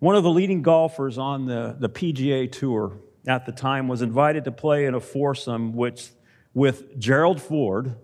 One 0.00 0.16
of 0.16 0.24
the 0.24 0.30
leading 0.30 0.62
golfers 0.62 1.16
on 1.16 1.46
the, 1.46 1.76
the 1.78 1.88
PGA 1.88 2.50
Tour 2.50 2.98
at 3.28 3.46
the 3.46 3.52
time 3.52 3.86
was 3.86 4.02
invited 4.02 4.46
to 4.46 4.50
play 4.50 4.86
in 4.86 4.94
a 4.94 5.00
foursome 5.00 5.74
which, 5.74 6.10
with 6.54 6.98
Gerald 6.98 7.40
Ford. 7.40 7.94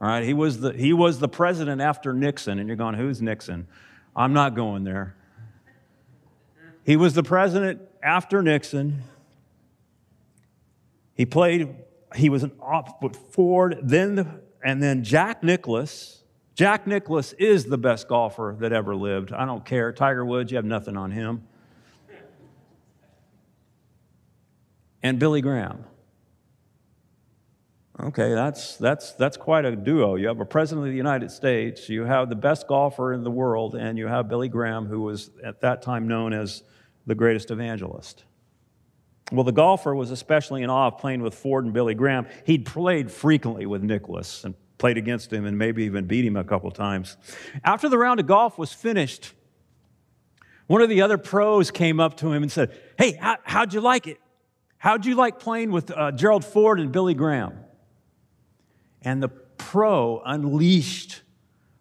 All 0.00 0.08
right, 0.08 0.24
he 0.24 0.34
was, 0.34 0.58
the, 0.58 0.72
he 0.72 0.92
was 0.92 1.20
the 1.20 1.28
president 1.28 1.80
after 1.80 2.12
Nixon, 2.12 2.58
and 2.58 2.66
you're 2.66 2.76
going, 2.76 2.96
who's 2.96 3.22
Nixon? 3.22 3.68
I'm 4.16 4.32
not 4.32 4.56
going 4.56 4.82
there. 4.82 5.14
He 6.84 6.96
was 6.96 7.14
the 7.14 7.22
president 7.22 7.80
after 8.02 8.42
Nixon. 8.42 9.02
He 11.14 11.26
played, 11.26 11.74
he 12.14 12.28
was 12.28 12.42
an 12.42 12.52
op 12.60 13.02
with 13.02 13.16
Ford, 13.16 13.78
then 13.82 14.14
the 14.14 14.40
and 14.62 14.82
then 14.82 15.04
Jack 15.04 15.42
Nicklaus. 15.42 16.22
Jack 16.54 16.86
Nicklaus 16.86 17.32
is 17.34 17.64
the 17.64 17.78
best 17.78 18.08
golfer 18.08 18.56
that 18.58 18.72
ever 18.72 18.94
lived. 18.94 19.32
I 19.32 19.46
don't 19.46 19.64
care. 19.64 19.92
Tiger 19.92 20.24
Woods, 20.24 20.52
you 20.52 20.56
have 20.56 20.64
nothing 20.64 20.96
on 20.96 21.10
him. 21.10 21.46
And 25.02 25.18
Billy 25.18 25.40
Graham. 25.40 25.84
Okay, 28.02 28.32
that's, 28.32 28.76
that's, 28.76 29.12
that's 29.12 29.36
quite 29.36 29.66
a 29.66 29.76
duo. 29.76 30.14
You 30.14 30.28
have 30.28 30.40
a 30.40 30.46
president 30.46 30.86
of 30.86 30.92
the 30.92 30.96
United 30.96 31.30
States, 31.30 31.88
you 31.88 32.04
have 32.04 32.30
the 32.30 32.34
best 32.34 32.66
golfer 32.66 33.12
in 33.12 33.24
the 33.24 33.30
world, 33.30 33.74
and 33.74 33.98
you 33.98 34.06
have 34.06 34.26
Billy 34.26 34.48
Graham, 34.48 34.86
who 34.86 35.02
was 35.02 35.30
at 35.44 35.60
that 35.60 35.82
time 35.82 36.08
known 36.08 36.32
as 36.32 36.62
the 37.06 37.14
greatest 37.14 37.50
evangelist. 37.50 38.24
Well, 39.32 39.44
the 39.44 39.52
golfer 39.52 39.94
was 39.94 40.10
especially 40.10 40.62
in 40.62 40.70
awe 40.70 40.88
of 40.88 40.98
playing 40.98 41.22
with 41.22 41.34
Ford 41.34 41.64
and 41.64 41.74
Billy 41.74 41.94
Graham. 41.94 42.26
He'd 42.46 42.64
played 42.64 43.10
frequently 43.10 43.66
with 43.66 43.82
Nicklaus 43.82 44.44
and 44.44 44.54
played 44.78 44.96
against 44.96 45.30
him 45.30 45.44
and 45.44 45.58
maybe 45.58 45.84
even 45.84 46.06
beat 46.06 46.24
him 46.24 46.36
a 46.36 46.44
couple 46.44 46.70
times. 46.70 47.18
After 47.64 47.88
the 47.88 47.98
round 47.98 48.18
of 48.18 48.26
golf 48.26 48.56
was 48.56 48.72
finished, 48.72 49.34
One 50.70 50.82
of 50.82 50.88
the 50.88 51.02
other 51.02 51.18
pros 51.18 51.72
came 51.72 51.98
up 51.98 52.18
to 52.18 52.32
him 52.32 52.44
and 52.44 52.52
said, 52.52 52.70
Hey, 52.96 53.14
how, 53.14 53.38
how'd 53.42 53.74
you 53.74 53.80
like 53.80 54.06
it? 54.06 54.18
How'd 54.78 55.04
you 55.04 55.16
like 55.16 55.40
playing 55.40 55.72
with 55.72 55.90
uh, 55.90 56.12
Gerald 56.12 56.44
Ford 56.44 56.78
and 56.78 56.92
Billy 56.92 57.12
Graham? 57.12 57.58
And 59.02 59.22
the 59.22 59.28
pro 59.28 60.20
unleashed 60.24 61.22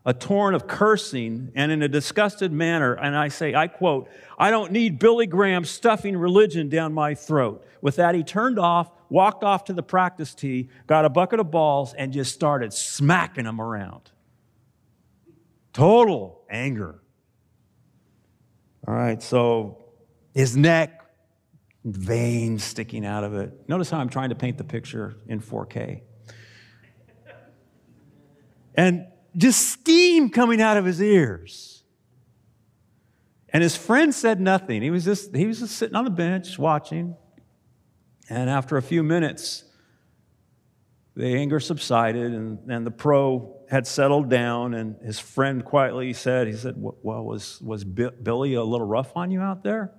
a 0.05 0.13
torrent 0.13 0.55
of 0.55 0.65
cursing 0.67 1.51
and 1.55 1.71
in 1.71 1.83
a 1.83 1.87
disgusted 1.87 2.51
manner. 2.51 2.93
And 2.93 3.15
I 3.15 3.27
say, 3.27 3.53
I 3.53 3.67
quote, 3.67 4.09
I 4.37 4.49
don't 4.49 4.71
need 4.71 4.97
Billy 4.97 5.27
Graham 5.27 5.65
stuffing 5.65 6.17
religion 6.17 6.69
down 6.69 6.93
my 6.93 7.13
throat. 7.13 7.65
With 7.81 7.97
that, 7.97 8.15
he 8.15 8.23
turned 8.23 8.57
off, 8.57 8.89
walked 9.09 9.43
off 9.43 9.65
to 9.65 9.73
the 9.73 9.83
practice 9.83 10.33
tee, 10.33 10.69
got 10.87 11.05
a 11.05 11.09
bucket 11.09 11.39
of 11.39 11.51
balls, 11.51 11.93
and 11.93 12.13
just 12.13 12.33
started 12.33 12.73
smacking 12.73 13.43
them 13.43 13.59
around. 13.59 14.09
Total 15.73 16.41
anger. 16.49 17.01
All 18.87 18.95
right, 18.95 19.21
so 19.21 19.83
his 20.33 20.57
neck, 20.57 21.05
veins 21.83 22.63
sticking 22.63 23.05
out 23.05 23.23
of 23.23 23.35
it. 23.35 23.69
Notice 23.69 23.89
how 23.89 23.99
I'm 23.99 24.09
trying 24.09 24.29
to 24.29 24.35
paint 24.35 24.57
the 24.57 24.63
picture 24.63 25.17
in 25.27 25.39
4K. 25.39 26.01
And 28.75 29.07
just 29.35 29.69
steam 29.69 30.29
coming 30.29 30.61
out 30.61 30.77
of 30.77 30.85
his 30.85 31.01
ears. 31.01 31.83
And 33.51 33.63
his 33.63 33.75
friend 33.75 34.13
said 34.13 34.39
nothing. 34.39 34.81
He 34.81 34.91
was 34.91 35.05
just, 35.05 35.35
he 35.35 35.47
was 35.47 35.59
just 35.59 35.75
sitting 35.75 35.95
on 35.95 36.03
the 36.03 36.11
bench 36.11 36.59
watching. 36.59 37.15
And 38.29 38.49
after 38.49 38.77
a 38.77 38.81
few 38.81 39.01
minutes, 39.01 39.63
the 41.15 41.25
anger 41.25 41.59
subsided 41.59 42.31
and, 42.31 42.69
and 42.69 42.85
the 42.85 42.91
pro 42.91 43.57
had 43.69 43.87
settled 43.87 44.29
down. 44.29 44.75
And 44.75 44.95
his 45.03 45.19
friend 45.19 45.65
quietly 45.65 46.13
said, 46.13 46.47
he 46.47 46.53
said, 46.53 46.75
well, 46.77 47.23
was, 47.23 47.59
was 47.61 47.83
Billy 47.83 48.53
a 48.53 48.63
little 48.63 48.87
rough 48.87 49.17
on 49.17 49.31
you 49.31 49.41
out 49.41 49.63
there? 49.63 49.93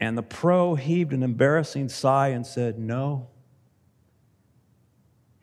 And 0.00 0.18
the 0.18 0.22
pro 0.22 0.74
heaved 0.74 1.12
an 1.12 1.22
embarrassing 1.22 1.88
sigh 1.88 2.28
and 2.28 2.46
said, 2.46 2.78
No. 2.78 3.30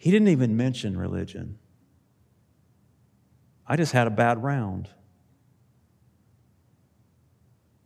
He 0.02 0.10
didn't 0.10 0.30
even 0.30 0.58
mention 0.58 0.98
religion. 0.98 1.60
I 3.68 3.76
just 3.76 3.92
had 3.92 4.08
a 4.08 4.10
bad 4.10 4.42
round. 4.42 4.90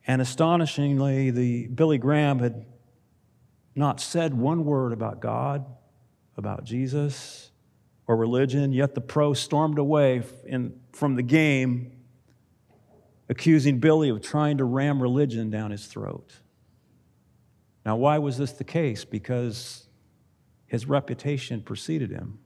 And 0.08 0.22
astonishingly, 0.22 1.32
the 1.32 1.68
Billy 1.68 1.98
Graham 1.98 2.40
had 2.40 2.66
not 3.76 4.00
said 4.00 4.34
one 4.34 4.64
word 4.64 4.94
about 4.94 5.20
God, 5.20 5.66
about 6.38 6.64
Jesus, 6.64 7.52
or 8.08 8.16
religion, 8.16 8.72
yet 8.72 8.96
the 8.96 9.02
pro 9.02 9.34
stormed 9.34 9.78
away 9.78 10.24
in, 10.46 10.80
from 10.94 11.16
the 11.16 11.22
game, 11.22 11.92
accusing 13.28 13.80
Billy 13.80 14.08
of 14.08 14.22
trying 14.22 14.60
to 14.60 14.64
ram 14.64 15.02
religion 15.02 15.50
down 15.50 15.72
his 15.72 15.86
throat. 15.86 16.32
Now, 17.86 17.98
why 17.98 18.20
was 18.20 18.38
this 18.38 18.54
the 18.54 18.64
case? 18.64 19.04
Because 19.04 19.85
his 20.76 20.88
reputation 20.88 21.62
preceded 21.62 22.12
him. 22.12 22.38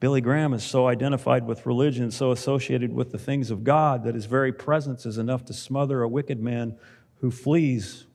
Billy 0.00 0.20
Graham 0.20 0.52
is 0.52 0.64
so 0.64 0.88
identified 0.88 1.46
with 1.46 1.64
religion, 1.64 2.10
so 2.10 2.32
associated 2.32 2.92
with 2.92 3.12
the 3.12 3.18
things 3.18 3.52
of 3.52 3.62
God, 3.62 4.02
that 4.02 4.16
his 4.16 4.26
very 4.26 4.52
presence 4.52 5.06
is 5.06 5.16
enough 5.16 5.44
to 5.44 5.52
smother 5.52 6.02
a 6.02 6.08
wicked 6.08 6.40
man 6.40 6.76
who 7.20 7.30
flees 7.30 8.06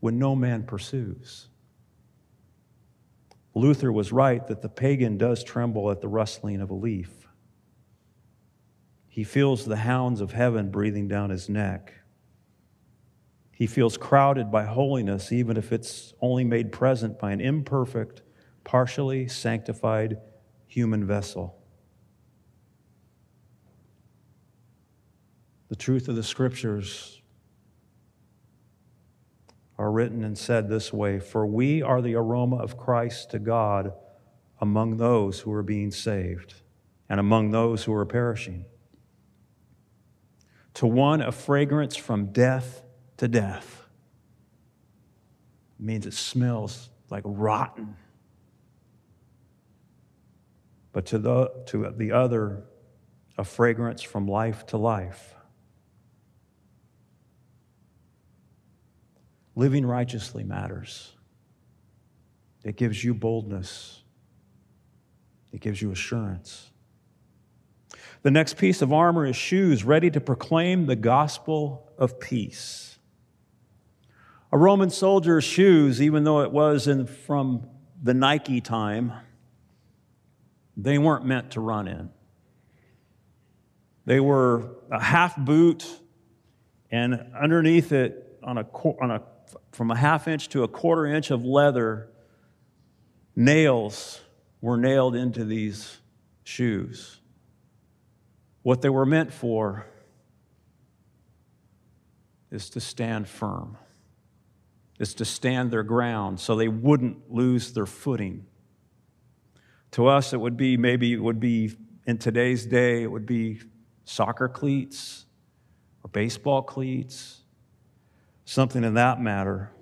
when 0.00 0.18
no 0.18 0.34
man 0.34 0.64
pursues. 0.64 1.46
Luther 3.54 3.92
was 3.92 4.10
right 4.10 4.44
that 4.48 4.62
the 4.62 4.68
pagan 4.68 5.16
does 5.16 5.44
tremble 5.44 5.92
at 5.92 6.00
the 6.00 6.08
rustling 6.08 6.60
of 6.60 6.70
a 6.70 6.74
leaf. 6.74 7.28
He 9.06 9.22
feels 9.22 9.64
the 9.64 9.76
hounds 9.76 10.20
of 10.20 10.32
heaven 10.32 10.72
breathing 10.72 11.06
down 11.06 11.30
his 11.30 11.48
neck. 11.48 11.99
He 13.60 13.66
feels 13.66 13.98
crowded 13.98 14.50
by 14.50 14.64
holiness, 14.64 15.32
even 15.32 15.58
if 15.58 15.70
it's 15.70 16.14
only 16.22 16.44
made 16.44 16.72
present 16.72 17.18
by 17.18 17.30
an 17.32 17.42
imperfect, 17.42 18.22
partially 18.64 19.28
sanctified 19.28 20.16
human 20.66 21.06
vessel. 21.06 21.62
The 25.68 25.76
truth 25.76 26.08
of 26.08 26.16
the 26.16 26.22
scriptures 26.22 27.20
are 29.76 29.92
written 29.92 30.24
and 30.24 30.38
said 30.38 30.70
this 30.70 30.90
way 30.90 31.20
For 31.20 31.46
we 31.46 31.82
are 31.82 32.00
the 32.00 32.14
aroma 32.14 32.56
of 32.56 32.78
Christ 32.78 33.30
to 33.32 33.38
God 33.38 33.92
among 34.58 34.96
those 34.96 35.40
who 35.40 35.52
are 35.52 35.62
being 35.62 35.90
saved 35.90 36.54
and 37.10 37.20
among 37.20 37.50
those 37.50 37.84
who 37.84 37.92
are 37.92 38.06
perishing. 38.06 38.64
To 40.72 40.86
one, 40.86 41.20
a 41.20 41.30
fragrance 41.30 41.94
from 41.94 42.32
death 42.32 42.84
to 43.20 43.28
death. 43.28 43.86
It 45.78 45.84
means 45.84 46.06
it 46.06 46.14
smells 46.14 46.88
like 47.10 47.22
rotten. 47.26 47.94
But 50.92 51.04
to 51.06 51.18
the, 51.18 51.50
to 51.66 51.92
the 51.94 52.12
other, 52.12 52.64
a 53.36 53.44
fragrance 53.44 54.00
from 54.00 54.26
life 54.26 54.64
to 54.68 54.78
life. 54.78 55.34
Living 59.54 59.84
righteously 59.84 60.42
matters. 60.42 61.12
It 62.64 62.76
gives 62.76 63.04
you 63.04 63.12
boldness, 63.12 64.02
it 65.52 65.60
gives 65.60 65.82
you 65.82 65.90
assurance. 65.90 66.70
The 68.22 68.30
next 68.30 68.56
piece 68.56 68.80
of 68.80 68.94
armor 68.94 69.26
is 69.26 69.36
shoes 69.36 69.84
ready 69.84 70.10
to 70.10 70.22
proclaim 70.22 70.86
the 70.86 70.96
gospel 70.96 71.92
of 71.98 72.18
peace. 72.18 72.89
A 74.52 74.58
Roman 74.58 74.90
soldier's 74.90 75.44
shoes, 75.44 76.02
even 76.02 76.24
though 76.24 76.40
it 76.40 76.50
was 76.50 76.88
in, 76.88 77.06
from 77.06 77.68
the 78.02 78.14
Nike 78.14 78.60
time, 78.60 79.12
they 80.76 80.98
weren't 80.98 81.24
meant 81.24 81.52
to 81.52 81.60
run 81.60 81.86
in. 81.86 82.10
They 84.06 84.18
were 84.18 84.76
a 84.90 85.00
half 85.00 85.36
boot, 85.36 85.86
and 86.90 87.14
underneath 87.40 87.92
it, 87.92 88.38
on 88.42 88.58
a, 88.58 88.66
on 89.00 89.10
a, 89.12 89.22
from 89.70 89.92
a 89.92 89.96
half 89.96 90.26
inch 90.26 90.48
to 90.48 90.64
a 90.64 90.68
quarter 90.68 91.06
inch 91.06 91.30
of 91.30 91.44
leather, 91.44 92.08
nails 93.36 94.20
were 94.60 94.76
nailed 94.76 95.14
into 95.14 95.44
these 95.44 95.98
shoes. 96.42 97.20
What 98.62 98.82
they 98.82 98.88
were 98.88 99.06
meant 99.06 99.32
for 99.32 99.86
is 102.50 102.68
to 102.70 102.80
stand 102.80 103.28
firm 103.28 103.76
is 105.00 105.14
to 105.14 105.24
stand 105.24 105.70
their 105.70 105.82
ground 105.82 106.38
so 106.38 106.54
they 106.54 106.68
wouldn't 106.68 107.32
lose 107.32 107.72
their 107.72 107.86
footing. 107.86 108.46
To 109.92 110.06
us, 110.06 110.32
it 110.32 110.36
would 110.36 110.56
be 110.56 110.76
maybe 110.76 111.12
it 111.14 111.22
would 111.22 111.40
be 111.40 111.74
in 112.06 112.18
today's 112.18 112.66
day, 112.66 113.02
it 113.02 113.10
would 113.10 113.26
be 113.26 113.60
soccer 114.04 114.48
cleats 114.48 115.24
or 116.04 116.10
baseball 116.10 116.62
cleats, 116.62 117.40
something 118.44 118.84
in 118.84 118.94
that 118.94 119.20
matter. 119.20 119.72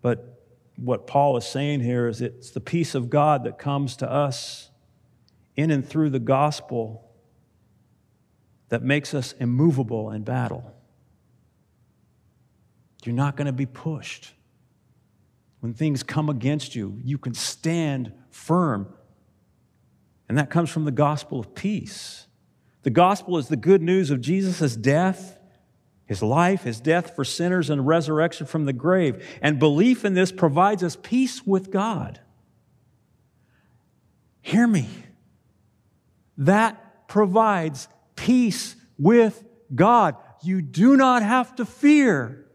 But 0.00 0.42
what 0.76 1.06
Paul 1.06 1.36
is 1.36 1.46
saying 1.46 1.80
here 1.80 2.08
is 2.08 2.22
it's 2.22 2.50
the 2.50 2.60
peace 2.60 2.94
of 2.94 3.10
God 3.10 3.44
that 3.44 3.58
comes 3.58 3.96
to 3.96 4.10
us 4.10 4.70
in 5.56 5.70
and 5.70 5.86
through 5.86 6.10
the 6.10 6.18
gospel 6.18 7.10
that 8.70 8.82
makes 8.82 9.12
us 9.12 9.32
immovable 9.32 10.10
in 10.10 10.22
battle. 10.22 10.75
You're 13.06 13.14
not 13.14 13.36
going 13.36 13.46
to 13.46 13.52
be 13.52 13.66
pushed. 13.66 14.32
When 15.60 15.74
things 15.74 16.02
come 16.02 16.28
against 16.28 16.74
you, 16.74 17.00
you 17.02 17.18
can 17.18 17.34
stand 17.34 18.12
firm. 18.30 18.92
And 20.28 20.38
that 20.38 20.50
comes 20.50 20.70
from 20.70 20.84
the 20.84 20.90
gospel 20.90 21.40
of 21.40 21.54
peace. 21.54 22.26
The 22.82 22.90
gospel 22.90 23.38
is 23.38 23.48
the 23.48 23.56
good 23.56 23.82
news 23.82 24.10
of 24.10 24.20
Jesus' 24.20 24.76
death, 24.76 25.38
his 26.04 26.22
life, 26.22 26.62
his 26.62 26.80
death 26.80 27.16
for 27.16 27.24
sinners, 27.24 27.68
and 27.70 27.86
resurrection 27.86 28.46
from 28.46 28.64
the 28.64 28.72
grave. 28.72 29.26
And 29.42 29.58
belief 29.58 30.04
in 30.04 30.14
this 30.14 30.30
provides 30.30 30.82
us 30.82 30.96
peace 31.02 31.44
with 31.44 31.70
God. 31.70 32.20
Hear 34.40 34.68
me. 34.68 34.88
That 36.38 37.08
provides 37.08 37.88
peace 38.14 38.76
with 38.98 39.44
God. 39.74 40.16
You 40.42 40.62
do 40.62 40.96
not 40.96 41.22
have 41.22 41.56
to 41.56 41.64
fear 41.64 42.45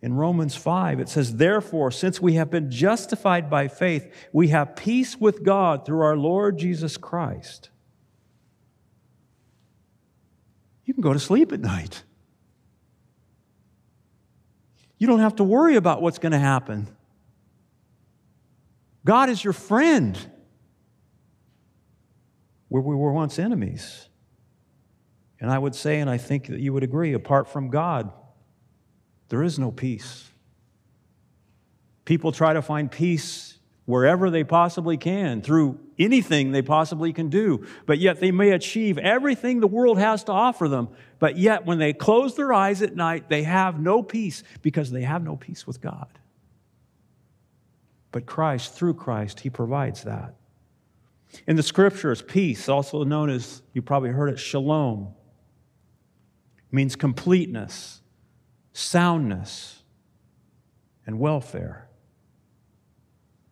In 0.00 0.14
Romans 0.14 0.54
5, 0.54 1.00
it 1.00 1.08
says, 1.08 1.36
Therefore, 1.36 1.90
since 1.90 2.20
we 2.20 2.34
have 2.34 2.50
been 2.50 2.70
justified 2.70 3.50
by 3.50 3.66
faith, 3.66 4.12
we 4.32 4.48
have 4.48 4.76
peace 4.76 5.16
with 5.16 5.42
God 5.42 5.84
through 5.84 6.02
our 6.02 6.16
Lord 6.16 6.56
Jesus 6.58 6.96
Christ. 6.96 7.70
You 10.84 10.94
can 10.94 11.02
go 11.02 11.12
to 11.12 11.18
sleep 11.18 11.52
at 11.52 11.60
night. 11.60 12.04
You 14.98 15.06
don't 15.06 15.20
have 15.20 15.36
to 15.36 15.44
worry 15.44 15.76
about 15.76 16.00
what's 16.00 16.18
going 16.18 16.32
to 16.32 16.38
happen. 16.38 16.88
God 19.04 19.30
is 19.30 19.42
your 19.42 19.52
friend 19.52 20.18
where 22.68 22.82
we 22.82 22.94
were 22.94 23.12
once 23.12 23.38
enemies. 23.38 24.08
And 25.40 25.50
I 25.50 25.58
would 25.58 25.74
say, 25.74 26.00
and 26.00 26.10
I 26.10 26.18
think 26.18 26.46
that 26.48 26.60
you 26.60 26.72
would 26.72 26.82
agree, 26.82 27.12
apart 27.14 27.48
from 27.48 27.70
God, 27.70 28.12
there 29.28 29.42
is 29.42 29.58
no 29.58 29.70
peace. 29.70 30.30
People 32.04 32.32
try 32.32 32.52
to 32.52 32.62
find 32.62 32.90
peace 32.90 33.58
wherever 33.84 34.30
they 34.30 34.44
possibly 34.44 34.96
can 34.96 35.40
through 35.40 35.78
anything 35.98 36.52
they 36.52 36.62
possibly 36.62 37.12
can 37.12 37.28
do, 37.28 37.66
but 37.86 37.98
yet 37.98 38.20
they 38.20 38.30
may 38.30 38.50
achieve 38.50 38.98
everything 38.98 39.60
the 39.60 39.66
world 39.66 39.98
has 39.98 40.24
to 40.24 40.32
offer 40.32 40.68
them. 40.68 40.88
But 41.18 41.36
yet, 41.36 41.66
when 41.66 41.78
they 41.78 41.92
close 41.92 42.36
their 42.36 42.52
eyes 42.52 42.82
at 42.82 42.94
night, 42.94 43.28
they 43.28 43.42
have 43.42 43.80
no 43.80 44.02
peace 44.02 44.42
because 44.62 44.90
they 44.90 45.02
have 45.02 45.22
no 45.24 45.36
peace 45.36 45.66
with 45.66 45.80
God. 45.80 46.08
But 48.12 48.26
Christ, 48.26 48.74
through 48.74 48.94
Christ, 48.94 49.40
He 49.40 49.50
provides 49.50 50.04
that. 50.04 50.34
In 51.46 51.56
the 51.56 51.62
scriptures, 51.62 52.22
peace, 52.22 52.68
also 52.68 53.04
known 53.04 53.30
as, 53.30 53.62
you 53.72 53.82
probably 53.82 54.10
heard 54.10 54.28
it, 54.28 54.38
shalom, 54.38 55.08
means 56.70 56.96
completeness, 56.96 58.00
soundness, 58.78 59.82
and 61.04 61.18
welfare. 61.18 61.88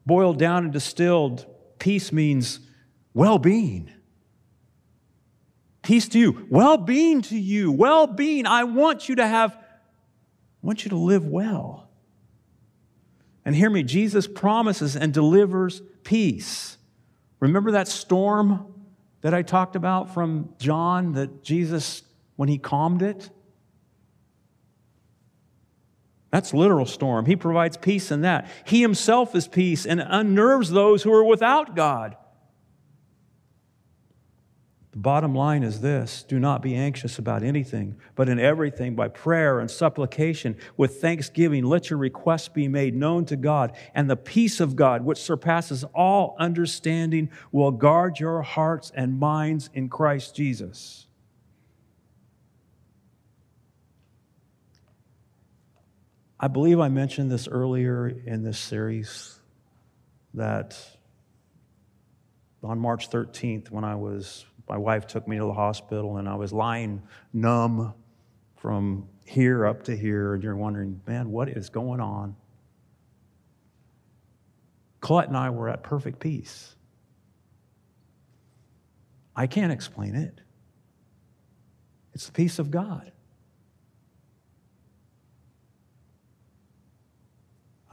Boiled 0.05 0.39
down 0.39 0.65
and 0.65 0.73
distilled, 0.73 1.47
peace 1.81 2.13
means 2.13 2.61
well 3.13 3.39
being. 3.39 3.91
Peace 5.83 6.09
to 6.09 6.19
you, 6.19 6.47
well 6.49 6.77
being 6.77 7.23
to 7.23 7.37
you, 7.37 7.73
well 7.73 8.07
being. 8.07 8.47
I 8.47 8.65
want 8.65 9.09
you 9.09 9.17
to 9.17 9.27
have, 9.27 9.53
I 9.55 10.67
want 10.67 10.85
you 10.85 10.91
to 10.91 10.97
live 10.97 11.27
well. 11.27 11.89
And 13.45 13.55
hear 13.55 13.71
me, 13.71 13.83
Jesus 13.83 14.29
promises 14.29 14.97
and 14.97 15.13
delivers 15.13 15.83
peace. 16.05 16.79
Remember 17.41 17.73
that 17.73 17.89
storm 17.89 18.75
that 19.23 19.35
I 19.35 19.43
talked 19.43 19.75
about 19.75 20.15
from 20.15 20.55
John 20.59 21.13
that 21.13 21.43
Jesus, 21.43 22.03
when 22.37 22.49
he 22.49 22.59
calmed 22.59 23.03
it? 23.03 23.31
That's 26.37 26.53
literal 26.53 26.85
storm. 26.85 27.25
He 27.25 27.35
provides 27.35 27.79
peace 27.79 28.11
in 28.11 28.21
that. 28.21 28.47
He 28.67 28.83
himself 28.83 29.35
is 29.35 29.49
peace 29.49 29.87
and 29.87 30.05
unnerves 30.07 30.69
those 30.69 31.03
who 31.03 31.11
are 31.11 31.25
without 31.25 31.75
God. 31.75 32.15
The 34.91 34.99
bottom 34.99 35.35
line 35.35 35.63
is 35.63 35.81
this 35.81 36.25
do 36.25 36.39
not 36.39 36.61
be 36.61 36.75
anxious 36.75 37.19
about 37.19 37.43
anything, 37.43 37.97
but 38.17 38.29
in 38.29 38.39
everything, 38.39 38.95
by 38.95 39.09
prayer 39.09 39.61
and 39.61 39.71
supplication, 39.71 40.59
with 40.77 41.01
thanksgiving, 41.01 41.65
let 41.65 41.89
your 41.89 41.99
requests 41.99 42.49
be 42.49 42.69
made 42.69 42.95
known 42.95 43.25
to 43.25 43.37
God, 43.37 43.75
and 43.95 44.11
the 44.11 44.15
peace 44.15 44.61
of 44.61 44.77
God, 44.77 45.07
which 45.07 45.17
surpasses 45.17 45.85
all 45.95 46.37
understanding, 46.39 47.31
will 47.51 47.71
guard 47.71 48.21
your 48.21 48.43
hearts 48.43 48.93
and 48.95 49.19
minds 49.19 49.71
in 49.73 49.89
Christ 49.89 50.37
Jesus. 50.37 51.06
I 56.39 56.49
believe 56.49 56.81
I 56.81 56.89
mentioned 56.89 57.31
this 57.31 57.49
earlier 57.49 58.09
in 58.09 58.43
this 58.43 58.59
series 58.59 59.41
that 60.35 60.79
on 62.63 62.79
March 62.79 63.09
13th, 63.11 63.71
when 63.71 63.85
I 63.85 63.95
was 63.95 64.45
my 64.69 64.77
wife 64.77 65.07
took 65.07 65.27
me 65.29 65.39
to 65.39 65.45
the 65.45 65.53
hospital 65.53 66.17
and 66.17 66.29
I 66.29 66.35
was 66.35 66.53
lying 66.53 67.03
numb 67.33 67.95
from 68.57 69.09
here 69.25 69.67
up 69.67 69.85
to 69.85 69.97
here, 69.97 70.35
and 70.35 70.43
you're 70.43 70.57
wondering, 70.57 71.01
man, 71.07 71.31
what 71.31 71.49
is 71.49 71.69
going 71.69 72.01
on? 72.01 72.37
Colette 75.01 75.29
and 75.29 75.37
I 75.37 75.51
were 75.51 75.69
at 75.69 75.83
perfect 75.83 76.19
peace. 76.19 76.75
I 79.35 79.47
can't 79.47 79.73
explain 79.73 80.17
it. 80.17 80.41
It's 82.13 82.27
the 82.27 82.33
peace 82.33 82.59
of 82.59 82.71
God. 82.71 83.13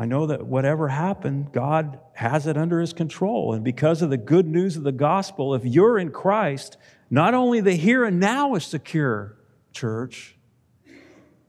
I 0.04 0.06
know 0.06 0.26
that 0.26 0.46
whatever 0.46 0.90
happened, 0.90 1.54
God 1.54 1.98
has 2.12 2.46
it 2.46 2.58
under 2.58 2.82
his 2.82 2.92
control. 2.92 3.54
And 3.54 3.64
because 3.64 4.02
of 4.02 4.10
the 4.10 4.18
good 4.18 4.46
news 4.46 4.76
of 4.76 4.84
the 4.84 4.92
gospel, 4.92 5.56
if 5.56 5.64
you're 5.64 5.98
in 5.98 6.12
Christ, 6.12 6.76
not 7.10 7.34
only 7.34 7.62
the 7.62 7.76
here 7.76 8.04
and 8.04 8.20
now 8.20 8.56
is 8.56 8.66
secure, 8.66 9.38
church, 9.72 10.36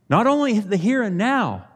not 0.08 0.28
only 0.28 0.60
the 0.60 0.76
here 0.76 1.02
and 1.02 1.18
now, 1.18 1.66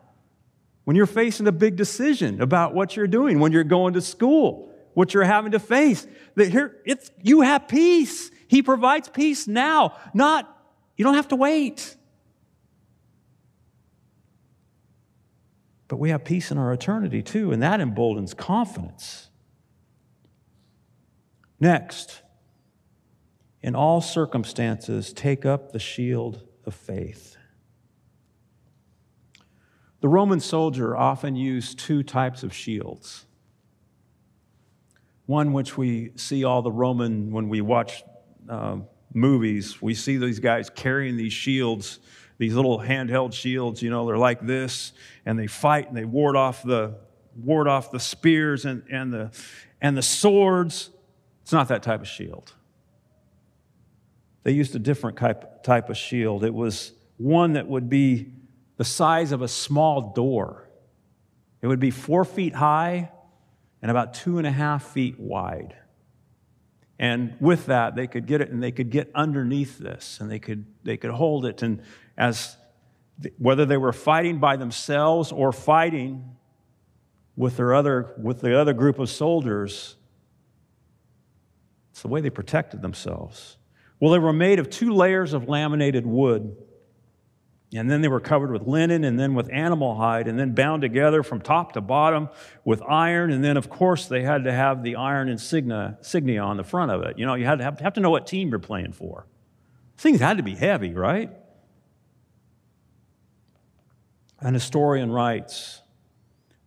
when 0.84 0.94
you're 0.94 1.06
facing 1.06 1.48
a 1.48 1.52
big 1.52 1.74
decision 1.74 2.40
about 2.40 2.74
what 2.74 2.94
you're 2.94 3.08
doing, 3.08 3.40
when 3.40 3.50
you're 3.50 3.64
going 3.64 3.94
to 3.94 4.00
school, 4.00 4.72
what 4.94 5.12
you're 5.12 5.24
having 5.24 5.50
to 5.50 5.58
face, 5.58 6.06
that 6.36 6.52
here 6.52 6.76
it's 6.84 7.10
you 7.20 7.40
have 7.40 7.66
peace. 7.66 8.30
He 8.46 8.62
provides 8.62 9.08
peace 9.08 9.48
now, 9.48 9.96
not 10.14 10.48
you 10.96 11.04
don't 11.04 11.14
have 11.14 11.26
to 11.28 11.36
wait. 11.36 11.96
But 15.88 15.96
we 15.96 16.10
have 16.10 16.24
peace 16.24 16.50
in 16.50 16.58
our 16.58 16.72
eternity 16.72 17.22
too, 17.22 17.50
and 17.50 17.62
that 17.62 17.80
emboldens 17.80 18.34
confidence. 18.34 19.30
Next, 21.58 22.22
in 23.62 23.74
all 23.74 24.00
circumstances, 24.00 25.12
take 25.12 25.44
up 25.44 25.72
the 25.72 25.78
shield 25.78 26.46
of 26.64 26.74
faith. 26.74 27.36
The 30.00 30.08
Roman 30.08 30.38
soldier 30.38 30.96
often 30.96 31.34
used 31.34 31.78
two 31.78 32.04
types 32.04 32.44
of 32.44 32.54
shields. 32.54 33.24
One 35.26 35.52
which 35.52 35.76
we 35.76 36.12
see 36.14 36.44
all 36.44 36.62
the 36.62 36.70
Roman, 36.70 37.32
when 37.32 37.48
we 37.48 37.60
watch 37.60 38.04
uh, 38.48 38.76
movies, 39.12 39.82
we 39.82 39.94
see 39.94 40.16
these 40.16 40.38
guys 40.38 40.70
carrying 40.70 41.16
these 41.16 41.32
shields 41.32 41.98
these 42.38 42.54
little 42.54 42.78
handheld 42.78 43.32
shields, 43.32 43.82
you 43.82 43.90
know, 43.90 44.06
they're 44.06 44.16
like 44.16 44.40
this, 44.46 44.92
and 45.26 45.38
they 45.38 45.46
fight 45.46 45.88
and 45.88 45.96
they 45.96 46.04
ward 46.04 46.36
off 46.36 46.62
the 46.62 46.94
ward 47.36 47.68
off 47.68 47.90
the 47.90 48.00
spears 48.00 48.64
and, 48.64 48.82
and 48.90 49.12
the 49.12 49.30
and 49.80 49.96
the 49.96 50.02
swords. 50.02 50.90
It's 51.42 51.52
not 51.52 51.68
that 51.68 51.82
type 51.82 52.00
of 52.00 52.08
shield. 52.08 52.52
They 54.42 54.52
used 54.52 54.74
a 54.74 54.78
different 54.78 55.18
type, 55.18 55.62
type 55.62 55.90
of 55.90 55.96
shield. 55.96 56.44
It 56.44 56.54
was 56.54 56.92
one 57.16 57.54
that 57.54 57.66
would 57.66 57.88
be 57.88 58.32
the 58.76 58.84
size 58.84 59.32
of 59.32 59.42
a 59.42 59.48
small 59.48 60.12
door. 60.12 60.68
It 61.60 61.66
would 61.66 61.80
be 61.80 61.90
four 61.90 62.24
feet 62.24 62.54
high 62.54 63.10
and 63.82 63.90
about 63.90 64.14
two 64.14 64.38
and 64.38 64.46
a 64.46 64.50
half 64.50 64.84
feet 64.92 65.18
wide. 65.18 65.76
And 66.98 67.36
with 67.40 67.66
that, 67.66 67.94
they 67.94 68.06
could 68.06 68.26
get 68.26 68.40
it 68.40 68.50
and 68.50 68.62
they 68.62 68.72
could 68.72 68.90
get 68.90 69.10
underneath 69.14 69.78
this 69.78 70.18
and 70.20 70.30
they 70.30 70.38
could, 70.38 70.64
they 70.82 70.96
could 70.96 71.10
hold 71.10 71.44
it. 71.44 71.62
And 71.62 71.82
as 72.18 72.56
whether 73.38 73.64
they 73.64 73.76
were 73.76 73.92
fighting 73.92 74.38
by 74.38 74.56
themselves 74.56 75.32
or 75.32 75.52
fighting 75.52 76.36
with 77.36 77.56
their 77.56 77.72
other 77.72 78.14
with 78.18 78.40
the 78.40 78.58
other 78.60 78.74
group 78.74 78.98
of 78.98 79.08
soldiers 79.08 79.94
it's 81.92 82.02
the 82.02 82.08
way 82.08 82.20
they 82.20 82.30
protected 82.30 82.80
themselves. 82.80 83.56
Well 83.98 84.12
they 84.12 84.18
were 84.18 84.32
made 84.32 84.58
of 84.58 84.70
two 84.70 84.92
layers 84.92 85.32
of 85.32 85.48
laminated 85.48 86.06
wood 86.06 86.56
and 87.74 87.90
then 87.90 88.00
they 88.00 88.08
were 88.08 88.20
covered 88.20 88.50
with 88.50 88.66
linen 88.66 89.04
and 89.04 89.18
then 89.18 89.34
with 89.34 89.50
animal 89.52 89.96
hide 89.96 90.26
and 90.26 90.38
then 90.38 90.54
bound 90.54 90.82
together 90.82 91.22
from 91.22 91.40
top 91.40 91.72
to 91.72 91.80
bottom 91.80 92.28
with 92.64 92.82
iron 92.82 93.30
and 93.30 93.44
then 93.44 93.56
of 93.56 93.68
course 93.68 94.06
they 94.06 94.22
had 94.22 94.44
to 94.44 94.52
have 94.52 94.82
the 94.82 94.96
iron 94.96 95.28
insignia, 95.28 95.96
insignia 95.98 96.42
on 96.42 96.56
the 96.56 96.64
front 96.64 96.90
of 96.90 97.02
it. 97.02 97.18
You 97.18 97.26
know 97.26 97.34
you 97.34 97.46
had 97.46 97.58
to 97.58 97.64
have, 97.64 97.80
have 97.80 97.94
to 97.94 98.00
know 98.00 98.10
what 98.10 98.26
team 98.26 98.48
you're 98.48 98.58
playing 98.58 98.92
for. 98.92 99.26
Things 99.96 100.20
had 100.20 100.36
to 100.36 100.42
be 100.42 100.54
heavy 100.54 100.92
right 100.92 101.32
an 104.40 104.54
historian 104.54 105.10
writes 105.10 105.82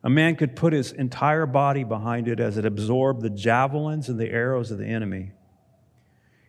A 0.04 0.10
man 0.10 0.36
could 0.36 0.56
put 0.56 0.74
his 0.74 0.92
entire 0.92 1.46
body 1.46 1.84
behind 1.84 2.28
it 2.28 2.40
as 2.40 2.58
it 2.58 2.66
absorbed 2.66 3.22
the 3.22 3.30
javelins 3.30 4.10
and 4.10 4.20
the 4.20 4.30
arrows 4.30 4.72
of 4.72 4.78
the 4.78 4.88
enemy. 4.88 5.32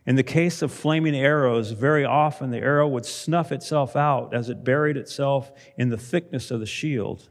In 0.04 0.16
the 0.16 0.24
case 0.24 0.62
of 0.62 0.72
flaming 0.72 1.14
arrows, 1.14 1.70
very 1.70 2.04
often 2.04 2.50
the 2.50 2.58
arrow 2.58 2.88
would 2.88 3.06
snuff 3.06 3.52
itself 3.52 3.94
out 3.94 4.34
as 4.34 4.48
it 4.48 4.64
buried 4.64 4.96
itself 4.96 5.52
in 5.78 5.90
the 5.90 5.96
thickness 5.96 6.50
of 6.50 6.58
the 6.58 6.66
shield. 6.66 7.28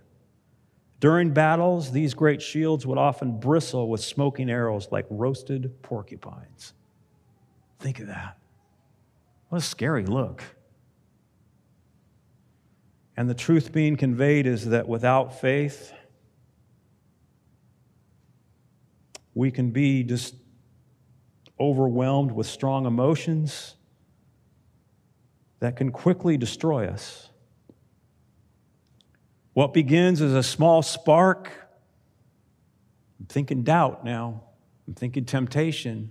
During 1.02 1.34
battles, 1.34 1.92
these 1.92 2.14
great 2.14 2.42
shields 2.42 2.86
would 2.86 2.98
often 2.98 3.40
bristle 3.40 3.90
with 3.90 4.02
smoking 4.02 4.50
arrows 4.50 4.88
like 4.92 5.06
roasted 5.10 5.82
porcupines. 5.82 6.74
Think 7.80 8.00
of 8.00 8.08
that. 8.08 8.38
What 9.50 9.58
a 9.58 9.62
scary 9.62 10.06
look. 10.06 10.44
And 13.18 13.30
the 13.30 13.34
truth 13.34 13.72
being 13.72 13.98
conveyed 13.98 14.48
is 14.48 14.68
that 14.70 14.88
without 14.88 15.40
faith, 15.40 15.94
we 19.34 19.52
can 19.52 19.72
be 19.72 20.04
just 20.04 20.36
overwhelmed 21.60 22.32
with 22.32 22.48
strong 22.48 22.86
emotions 22.86 23.76
that 25.60 25.76
can 25.76 25.92
quickly 25.92 26.38
destroy 26.38 26.88
us. 26.88 27.30
What 29.54 29.74
begins 29.74 30.22
as 30.22 30.34
a 30.34 30.44
small 30.44 30.82
spark, 30.82 31.52
I'm 33.20 33.26
thinking 33.28 33.64
doubt 33.64 34.04
now, 34.04 34.44
I'm 34.88 34.96
thinking 34.96 35.26
temptation, 35.26 36.10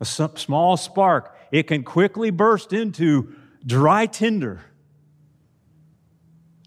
a 0.00 0.04
small 0.04 0.76
spark, 0.76 1.36
it 1.50 1.64
can 1.66 1.84
quickly 1.84 2.30
burst 2.30 2.72
into 2.72 3.34
dry 3.66 4.06
tinder, 4.06 4.62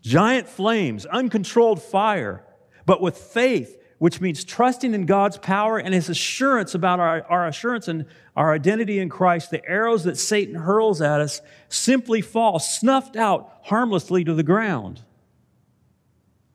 giant 0.06 0.48
flames, 0.48 1.06
uncontrolled 1.08 1.82
fire. 1.82 2.46
But 2.86 3.02
with 3.02 3.18
faith, 3.18 3.82
which 3.98 4.22
means 4.22 4.44
trusting 4.44 4.94
in 4.94 5.06
God's 5.06 5.38
power 5.38 5.80
and 5.80 5.94
his 5.94 6.10
assurance 6.10 6.76
about 6.76 7.00
our, 7.00 7.24
our 7.24 7.48
assurance 7.48 7.88
and 7.88 8.06
our 8.36 8.54
identity 8.54 9.00
in 9.00 9.10
Christ, 9.10 9.50
the 9.50 9.68
arrows 9.68 10.04
that 10.04 10.18
Satan 10.18 10.56
hurls 10.56 11.02
at 11.02 11.22
us 11.22 11.42
simply 11.70 12.22
fall, 12.22 12.60
snuffed 12.60 13.16
out 13.16 13.52
harmlessly 13.64 14.24
to 14.24 14.34
the 14.34 14.44
ground. 14.44 15.02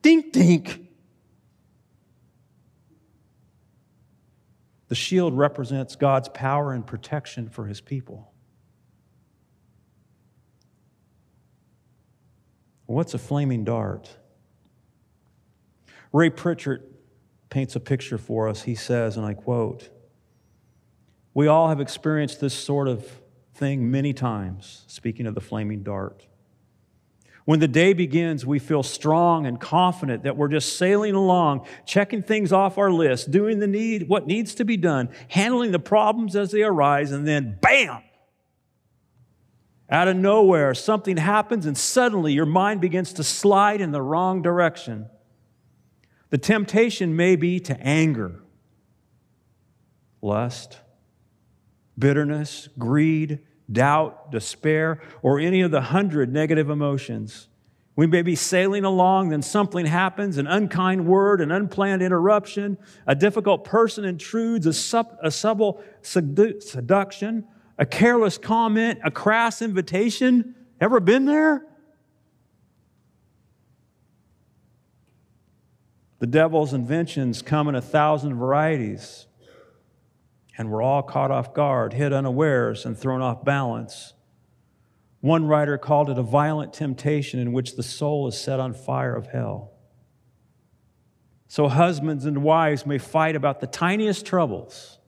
Dink, 0.01 0.31
dink. 0.31 0.87
The 4.87 4.95
shield 4.95 5.37
represents 5.37 5.95
God's 5.95 6.29
power 6.29 6.73
and 6.73 6.85
protection 6.85 7.49
for 7.49 7.65
his 7.65 7.81
people. 7.81 8.30
What's 12.91 13.13
a 13.13 13.17
flaming 13.17 13.63
dart? 13.63 14.09
Ray 16.11 16.29
Pritchard 16.29 16.83
paints 17.49 17.75
a 17.75 17.79
picture 17.79 18.17
for 18.17 18.47
us. 18.47 18.63
He 18.63 18.75
says, 18.75 19.17
and 19.17 19.25
I 19.25 19.33
quote, 19.33 19.89
We 21.33 21.47
all 21.47 21.69
have 21.69 21.79
experienced 21.79 22.41
this 22.41 22.53
sort 22.53 22.87
of 22.87 23.09
thing 23.53 23.89
many 23.91 24.13
times, 24.13 24.83
speaking 24.87 25.25
of 25.25 25.35
the 25.35 25.41
flaming 25.41 25.83
dart. 25.83 26.27
When 27.45 27.59
the 27.59 27.67
day 27.67 27.93
begins, 27.93 28.45
we 28.45 28.59
feel 28.59 28.83
strong 28.83 29.45
and 29.45 29.59
confident 29.59 30.23
that 30.23 30.37
we're 30.37 30.47
just 30.47 30.77
sailing 30.77 31.15
along, 31.15 31.65
checking 31.85 32.21
things 32.21 32.53
off 32.53 32.77
our 32.77 32.91
list, 32.91 33.31
doing 33.31 33.59
the 33.59 33.67
need, 33.67 34.07
what 34.07 34.27
needs 34.27 34.53
to 34.55 34.65
be 34.65 34.77
done, 34.77 35.09
handling 35.29 35.71
the 35.71 35.79
problems 35.79 36.35
as 36.35 36.51
they 36.51 36.61
arise, 36.61 37.11
and 37.11 37.27
then 37.27 37.57
bam! 37.61 38.03
Out 39.91 40.07
of 40.07 40.15
nowhere, 40.15 40.73
something 40.73 41.17
happens, 41.17 41.65
and 41.65 41.77
suddenly 41.77 42.31
your 42.31 42.45
mind 42.45 42.79
begins 42.79 43.11
to 43.13 43.23
slide 43.23 43.81
in 43.81 43.91
the 43.91 44.01
wrong 44.01 44.41
direction. 44.41 45.07
The 46.29 46.37
temptation 46.37 47.13
may 47.13 47.35
be 47.35 47.59
to 47.59 47.77
anger, 47.81 48.41
lust, 50.21 50.77
bitterness, 51.99 52.69
greed, 52.79 53.39
doubt, 53.69 54.31
despair, 54.31 55.01
or 55.21 55.39
any 55.39 55.59
of 55.59 55.71
the 55.71 55.81
hundred 55.81 56.31
negative 56.31 56.69
emotions. 56.69 57.49
We 57.97 58.07
may 58.07 58.21
be 58.21 58.35
sailing 58.35 58.85
along, 58.85 59.29
then 59.29 59.41
something 59.41 59.85
happens 59.85 60.37
an 60.37 60.47
unkind 60.47 61.05
word, 61.05 61.41
an 61.41 61.51
unplanned 61.51 62.01
interruption, 62.01 62.77
a 63.05 63.13
difficult 63.13 63.65
person 63.65 64.05
intrudes, 64.05 64.65
a, 64.65 64.71
sub, 64.71 65.17
a 65.21 65.29
subtle 65.29 65.83
seduction, 66.01 67.45
a 67.81 67.85
careless 67.85 68.37
comment, 68.37 68.99
a 69.03 69.09
crass 69.09 69.59
invitation. 69.59 70.53
Ever 70.79 70.99
been 70.99 71.25
there? 71.25 71.65
The 76.19 76.27
devil's 76.27 76.73
inventions 76.75 77.41
come 77.41 77.67
in 77.67 77.73
a 77.73 77.81
thousand 77.81 78.35
varieties, 78.35 79.25
and 80.55 80.69
we're 80.69 80.83
all 80.83 81.01
caught 81.01 81.31
off 81.31 81.55
guard, 81.55 81.93
hit 81.93 82.13
unawares, 82.13 82.85
and 82.85 82.95
thrown 82.95 83.23
off 83.23 83.43
balance. 83.43 84.13
One 85.21 85.47
writer 85.47 85.79
called 85.79 86.11
it 86.11 86.19
a 86.19 86.23
violent 86.23 86.73
temptation 86.73 87.39
in 87.39 87.51
which 87.51 87.75
the 87.75 87.83
soul 87.83 88.27
is 88.27 88.39
set 88.39 88.59
on 88.59 88.75
fire 88.75 89.15
of 89.15 89.25
hell. 89.25 89.71
So, 91.47 91.67
husbands 91.67 92.25
and 92.25 92.43
wives 92.43 92.85
may 92.85 92.99
fight 92.99 93.35
about 93.35 93.59
the 93.59 93.67
tiniest 93.67 94.23
troubles. 94.27 94.99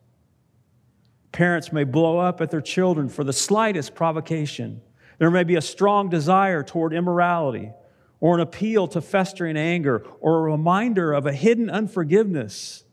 Parents 1.34 1.74
may 1.74 1.84
blow 1.84 2.20
up 2.20 2.40
at 2.40 2.52
their 2.52 2.62
children 2.62 3.10
for 3.10 3.26
the 3.26 3.34
slightest 3.34 3.96
provocation. 3.96 4.82
There 5.18 5.32
may 5.32 5.44
be 5.44 5.56
a 5.56 5.62
strong 5.62 6.08
desire 6.08 6.64
toward 6.64 6.94
immorality 6.94 7.72
or 8.20 8.36
an 8.36 8.40
appeal 8.40 8.88
to 8.88 9.02
festering 9.02 9.58
anger, 9.58 10.02
or 10.22 10.38
a 10.38 10.52
reminder 10.54 11.12
of 11.12 11.26
a 11.26 11.34
hidden 11.34 11.70
unforgiveness. 11.70 12.86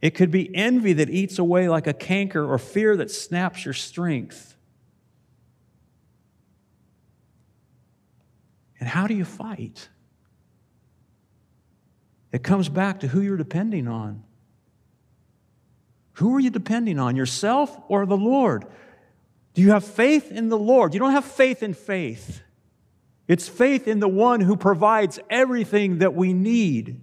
It 0.00 0.10
could 0.10 0.30
be 0.30 0.54
envy 0.54 0.92
that 0.92 1.10
eats 1.10 1.40
away 1.40 1.68
like 1.68 1.88
a 1.88 1.92
canker, 1.92 2.44
or 2.44 2.56
fear 2.56 2.96
that 2.98 3.10
snaps 3.10 3.64
your 3.64 3.74
strength. 3.74 4.54
And 8.78 8.88
how 8.88 9.08
do 9.08 9.14
you 9.14 9.24
fight? 9.24 9.88
It 12.30 12.44
comes 12.44 12.68
back 12.68 13.00
to 13.00 13.08
who 13.08 13.20
you're 13.20 13.36
depending 13.36 13.88
on. 13.88 14.22
Who 16.16 16.34
are 16.34 16.40
you 16.40 16.50
depending 16.50 16.98
on, 16.98 17.14
yourself 17.14 17.78
or 17.88 18.06
the 18.06 18.16
Lord? 18.16 18.64
Do 19.54 19.62
you 19.62 19.70
have 19.70 19.84
faith 19.84 20.32
in 20.32 20.48
the 20.48 20.58
Lord? 20.58 20.94
You 20.94 21.00
don't 21.00 21.12
have 21.12 21.24
faith 21.24 21.62
in 21.62 21.74
faith. 21.74 22.42
It's 23.28 23.48
faith 23.48 23.86
in 23.86 24.00
the 24.00 24.08
one 24.08 24.40
who 24.40 24.56
provides 24.56 25.18
everything 25.28 25.98
that 25.98 26.14
we 26.14 26.32
need. 26.32 27.00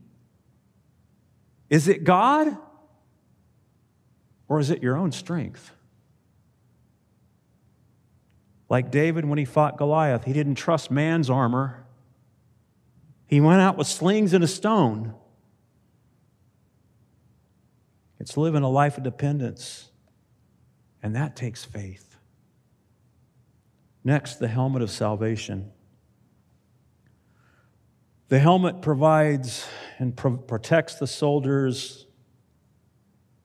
Is 1.70 1.88
it 1.88 2.04
God? 2.04 2.58
Or 4.48 4.60
is 4.60 4.72
it 4.72 4.82
your 4.82 4.98
own 4.98 5.12
strength? 5.12 5.72
Like 8.68 8.90
David 8.90 9.26
when 9.26 9.38
he 9.38 9.46
fought 9.46 9.78
Goliath, 9.78 10.24
he 10.24 10.34
didn't 10.34 10.56
trust 10.56 10.90
man's 10.90 11.30
armor. 11.30 11.86
He 13.28 13.42
went 13.42 13.62
out 13.62 13.78
with 13.78 13.88
slings 13.88 14.34
and 14.34 14.44
a 14.44 14.48
stone. 14.48 15.14
It's 18.24 18.38
living 18.38 18.64
a 18.64 18.70
life 18.70 18.98
of 18.98 19.04
dependence, 19.04 19.92
and 21.02 21.14
that 21.14 21.36
takes 21.36 21.66
faith. 21.66 22.16
Next, 24.02 24.36
the 24.36 24.48
helmet 24.48 24.82
of 24.82 24.90
salvation. 24.90 25.70
The 28.30 28.40
helmet 28.40 28.82
provides 28.82 29.68
and 30.00 30.16
pro- 30.16 30.38
protects 30.38 30.96
the 30.96 31.06
soldiers, 31.06 32.08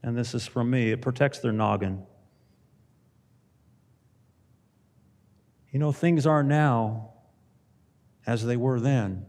and 0.04 0.16
this 0.16 0.32
is 0.32 0.46
from 0.46 0.70
me, 0.70 0.92
it 0.92 1.02
protects 1.02 1.40
their 1.40 1.50
noggin. 1.50 2.04
You 5.72 5.80
know, 5.80 5.90
things 5.90 6.24
are 6.24 6.44
now 6.44 7.14
as 8.28 8.46
they 8.46 8.56
were 8.56 8.78
then. 8.78 9.26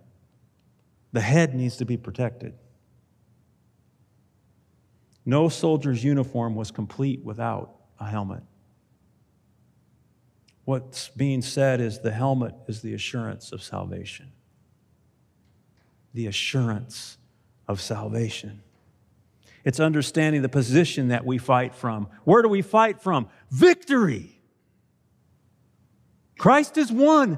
The 1.12 1.22
head 1.22 1.56
needs 1.56 1.76
to 1.78 1.86
be 1.86 1.98
protected. 1.98 2.54
No 5.30 5.48
soldier's 5.48 6.04
uniform 6.04 6.56
was 6.56 6.72
complete 6.72 7.24
without 7.24 7.76
a 8.00 8.10
helmet. 8.10 8.42
What's 10.66 11.10
being 11.10 11.44
said 11.44 11.80
is 11.80 12.00
the 12.00 12.10
helmet 12.10 12.56
is 12.68 12.82
the 12.82 12.96
assurance 12.96 13.52
of 13.52 13.62
salvation 13.62 14.32
the 16.16 16.26
assurance 16.26 17.20
of 17.68 17.80
salvation. 17.80 18.64
It's 19.64 19.80
understanding 19.80 20.42
the 20.42 20.50
position 20.50 21.10
that 21.10 21.24
we 21.24 21.38
fight 21.38 21.76
from. 21.76 22.08
Where 22.24 22.42
do 22.42 22.50
we 22.50 22.64
fight 22.64 23.00
from? 23.00 23.30
Victory. 23.52 24.42
Christ 26.40 26.76
is 26.80 26.92
won. 26.92 27.38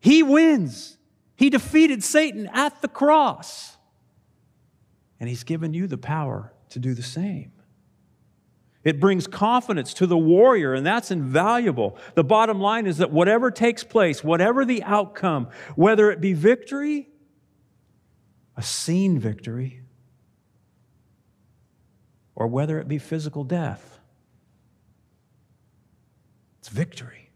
He 0.00 0.24
wins. 0.24 0.98
He 1.36 1.48
defeated 1.48 2.02
Satan 2.02 2.50
at 2.52 2.82
the 2.82 2.88
cross. 2.88 3.76
And 5.20 5.28
He's 5.28 5.44
given 5.44 5.72
you 5.72 5.86
the 5.86 5.96
power 5.96 6.53
to 6.74 6.78
do 6.78 6.94
the 6.94 7.02
same. 7.02 7.50
It 8.84 9.00
brings 9.00 9.26
confidence 9.26 9.94
to 9.94 10.06
the 10.06 10.18
warrior, 10.18 10.74
and 10.74 10.86
that's 10.86 11.10
invaluable. 11.10 11.96
The 12.14 12.22
bottom 12.22 12.60
line 12.60 12.86
is 12.86 12.98
that 12.98 13.10
whatever 13.10 13.50
takes 13.50 13.82
place, 13.82 14.22
whatever 14.22 14.64
the 14.64 14.82
outcome, 14.82 15.48
whether 15.74 16.10
it 16.10 16.20
be 16.20 16.34
victory 16.34 17.08
a 18.56 18.62
seen 18.62 19.18
victory, 19.18 19.80
or 22.34 22.46
whether 22.46 22.78
it 22.78 22.88
be 22.88 22.98
physical 22.98 23.44
death. 23.44 23.98
It's 26.60 26.68
victory. 26.68 27.30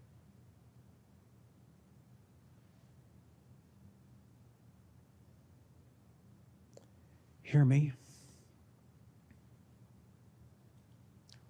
Hear 7.43 7.64
me. 7.64 7.93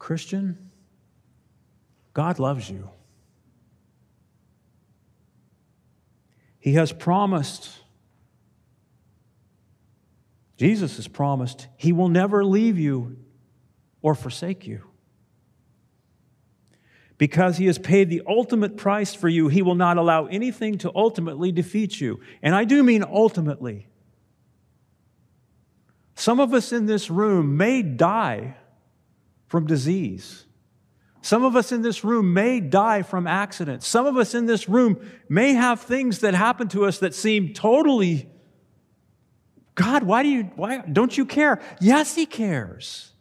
Christian, 0.08 0.70
God 2.14 2.38
loves 2.38 2.70
you. 2.70 2.88
He 6.58 6.72
has 6.72 6.92
promised 6.92 7.68
Jesus 10.56 10.96
has 10.96 11.06
promised 11.08 11.68
he 11.76 11.92
will 11.92 12.08
never 12.08 12.42
leave 12.42 12.78
you 12.78 13.18
or 14.00 14.14
forsake 14.14 14.66
you. 14.66 14.82
Because 17.18 17.58
he 17.58 17.66
has 17.66 17.78
paid 17.78 18.08
the 18.08 18.22
ultimate 18.26 18.78
price 18.78 19.14
for 19.14 19.28
you, 19.28 19.48
he 19.48 19.60
will 19.60 19.74
not 19.74 19.98
allow 19.98 20.24
anything 20.24 20.78
to 20.78 20.92
ultimately 20.94 21.52
defeat 21.52 22.00
you. 22.00 22.18
And 22.42 22.54
I 22.54 22.64
do 22.64 22.82
mean 22.82 23.04
ultimately. 23.04 23.88
Some 26.14 26.40
of 26.40 26.54
us 26.54 26.72
in 26.72 26.86
this 26.86 27.10
room 27.10 27.58
may 27.58 27.82
die 27.82 28.56
from 29.48 29.66
disease. 29.66 30.44
Some 31.20 31.44
of 31.44 31.56
us 31.56 31.72
in 31.72 31.82
this 31.82 32.04
room 32.04 32.32
may 32.32 32.60
die 32.60 33.02
from 33.02 33.26
accidents. 33.26 33.86
Some 33.86 34.06
of 34.06 34.16
us 34.16 34.34
in 34.34 34.46
this 34.46 34.68
room 34.68 35.00
may 35.28 35.54
have 35.54 35.80
things 35.80 36.20
that 36.20 36.34
happen 36.34 36.68
to 36.68 36.84
us 36.84 36.98
that 37.00 37.14
seem 37.14 37.52
totally 37.52 38.28
God, 39.78 40.02
why 40.02 40.24
do 40.24 40.28
you 40.28 40.42
why 40.56 40.78
don't 40.78 41.16
you 41.16 41.24
care? 41.24 41.60
Yes, 41.80 42.16
he 42.16 42.26
cares. 42.26 43.12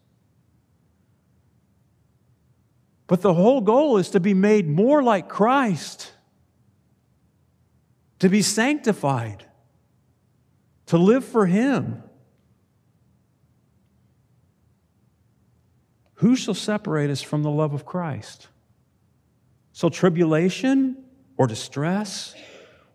But 3.05 3.21
the 3.21 3.35
whole 3.35 3.61
goal 3.61 3.97
is 3.97 4.09
to 4.09 4.19
be 4.19 4.33
made 4.33 4.67
more 4.67 5.03
like 5.03 5.29
Christ, 5.29 6.11
to 8.17 8.27
be 8.27 8.41
sanctified, 8.41 9.45
to 10.87 10.97
live 10.97 11.23
for 11.23 11.45
Him. 11.45 12.01
Who 16.17 16.35
shall 16.35 16.53
separate 16.53 17.09
us 17.09 17.21
from 17.21 17.43
the 17.43 17.51
love 17.51 17.73
of 17.73 17.85
Christ? 17.85 18.47
So, 19.71 19.89
tribulation 19.89 21.03
or 21.37 21.47
distress? 21.47 22.35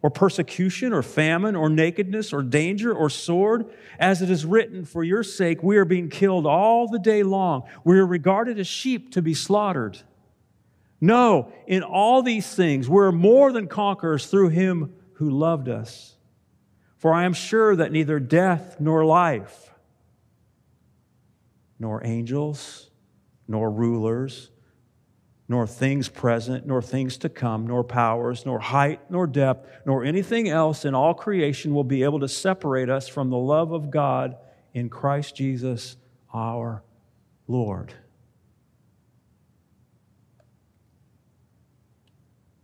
or 0.02 0.10
persecution, 0.10 0.92
or 0.92 1.02
famine, 1.02 1.54
or 1.54 1.70
nakedness, 1.70 2.32
or 2.32 2.42
danger, 2.42 2.92
or 2.92 3.08
sword. 3.08 3.66
As 4.00 4.20
it 4.20 4.30
is 4.30 4.44
written, 4.44 4.84
For 4.84 5.04
your 5.04 5.22
sake 5.22 5.62
we 5.62 5.76
are 5.76 5.84
being 5.84 6.08
killed 6.08 6.44
all 6.44 6.88
the 6.88 6.98
day 6.98 7.22
long. 7.22 7.62
We 7.84 7.98
are 7.98 8.06
regarded 8.06 8.58
as 8.58 8.66
sheep 8.66 9.12
to 9.12 9.22
be 9.22 9.32
slaughtered. 9.32 9.98
No, 11.00 11.52
in 11.66 11.82
all 11.82 12.22
these 12.22 12.52
things 12.52 12.88
we're 12.88 13.12
more 13.12 13.52
than 13.52 13.68
conquerors 13.68 14.26
through 14.26 14.48
him 14.48 14.94
who 15.14 15.30
loved 15.30 15.68
us. 15.68 16.16
For 16.96 17.12
I 17.12 17.24
am 17.24 17.32
sure 17.32 17.74
that 17.76 17.92
neither 17.92 18.20
death 18.20 18.76
nor 18.80 19.04
life, 19.04 19.72
nor 21.78 22.04
angels, 22.04 22.90
nor 23.48 23.70
rulers, 23.70 24.50
nor 25.48 25.66
things 25.66 26.08
present, 26.08 26.66
nor 26.66 26.80
things 26.80 27.18
to 27.18 27.28
come, 27.28 27.66
nor 27.66 27.84
powers, 27.84 28.46
nor 28.46 28.58
height, 28.58 29.00
nor 29.10 29.26
depth, 29.26 29.68
nor 29.84 30.04
anything 30.04 30.48
else 30.48 30.84
in 30.84 30.94
all 30.94 31.14
creation 31.14 31.74
will 31.74 31.84
be 31.84 32.02
able 32.02 32.20
to 32.20 32.28
separate 32.28 32.88
us 32.88 33.08
from 33.08 33.30
the 33.30 33.36
love 33.36 33.72
of 33.72 33.90
God 33.90 34.36
in 34.72 34.88
Christ 34.88 35.36
Jesus 35.36 35.96
our 36.32 36.82
Lord. 37.46 37.92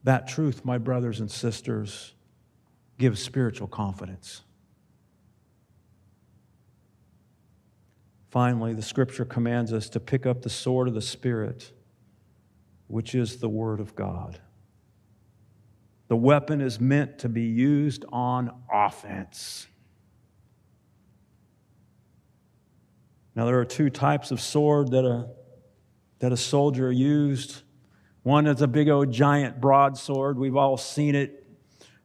That 0.05 0.27
truth, 0.27 0.65
my 0.65 0.79
brothers 0.79 1.21
and 1.21 1.31
sisters, 1.31 2.15
gives 2.97 3.23
spiritual 3.23 3.69
confidence. 3.69 4.43
Finally, 8.31 8.75
the 8.75 8.83
scripture 8.83 9.25
commands 9.25 9.73
us 9.73 9.89
to 9.89 10.01
pick 10.01 10.27
up 10.27 10.43
the 10.43 10.51
sword 10.51 10.89
of 10.89 10.95
the 10.95 11.03
Spirit 11.03 11.73
which 12.89 13.15
is 13.15 13.37
the 13.37 13.49
Word 13.49 13.81
of 13.81 13.95
God. 13.95 14.41
The 16.09 16.17
weapon 16.17 16.61
is 16.61 16.81
meant 16.81 17.19
to 17.21 17.29
be 17.29 17.43
used 17.43 18.05
on 18.11 18.51
offense. 18.73 19.67
Now, 23.37 23.45
there 23.45 23.61
are 23.61 23.65
two 23.65 23.91
types 23.91 24.31
of 24.31 24.41
sword 24.41 24.91
that 24.91 25.05
a, 25.05 25.29
that 26.19 26.33
a 26.33 26.37
soldier 26.37 26.91
used. 26.91 27.63
One 28.23 28.47
is 28.47 28.63
a 28.63 28.67
big 28.67 28.89
old 28.89 29.13
giant 29.13 29.61
broadsword. 29.61 30.39
We've 30.39 30.57
all 30.57 30.79
seen 30.79 31.15
it. 31.15 31.47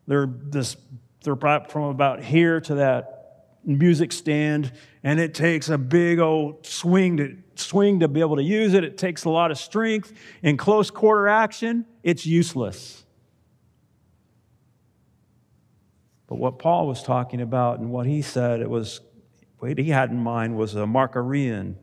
They're, 0.05 0.27
this, 0.27 0.75
they're 1.23 1.37
from 1.37 1.83
about 1.83 2.21
here 2.21 2.59
to 2.59 2.75
that 2.75 3.55
music 3.63 4.11
stand, 4.11 4.73
and 5.03 5.19
it 5.19 5.33
takes 5.33 5.69
a 5.69 5.77
big 5.77 6.19
old 6.19 6.65
swing 6.65 7.17
to 7.17 7.37
swing 7.55 7.99
to 7.99 8.07
be 8.07 8.21
able 8.21 8.37
to 8.37 8.43
use 8.43 8.73
it. 8.73 8.83
It 8.83 8.97
takes 8.97 9.25
a 9.25 9.29
lot 9.29 9.51
of 9.51 9.57
strength. 9.57 10.13
In 10.41 10.57
close 10.57 10.89
quarter 10.89 11.27
action, 11.27 11.85
it's 12.01 12.25
useless. 12.25 13.05
But 16.27 16.35
what 16.35 16.57
Paul 16.57 16.87
was 16.87 17.03
talking 17.03 17.41
about 17.41 17.79
and 17.79 17.91
what 17.91 18.07
he 18.07 18.21
said, 18.21 18.61
it 18.61 18.69
was 18.69 19.01
what 19.59 19.77
he 19.77 19.89
had 19.89 20.09
in 20.09 20.17
mind 20.17 20.57
was 20.57 20.75
a 20.75 20.79
machaira, 20.79 21.75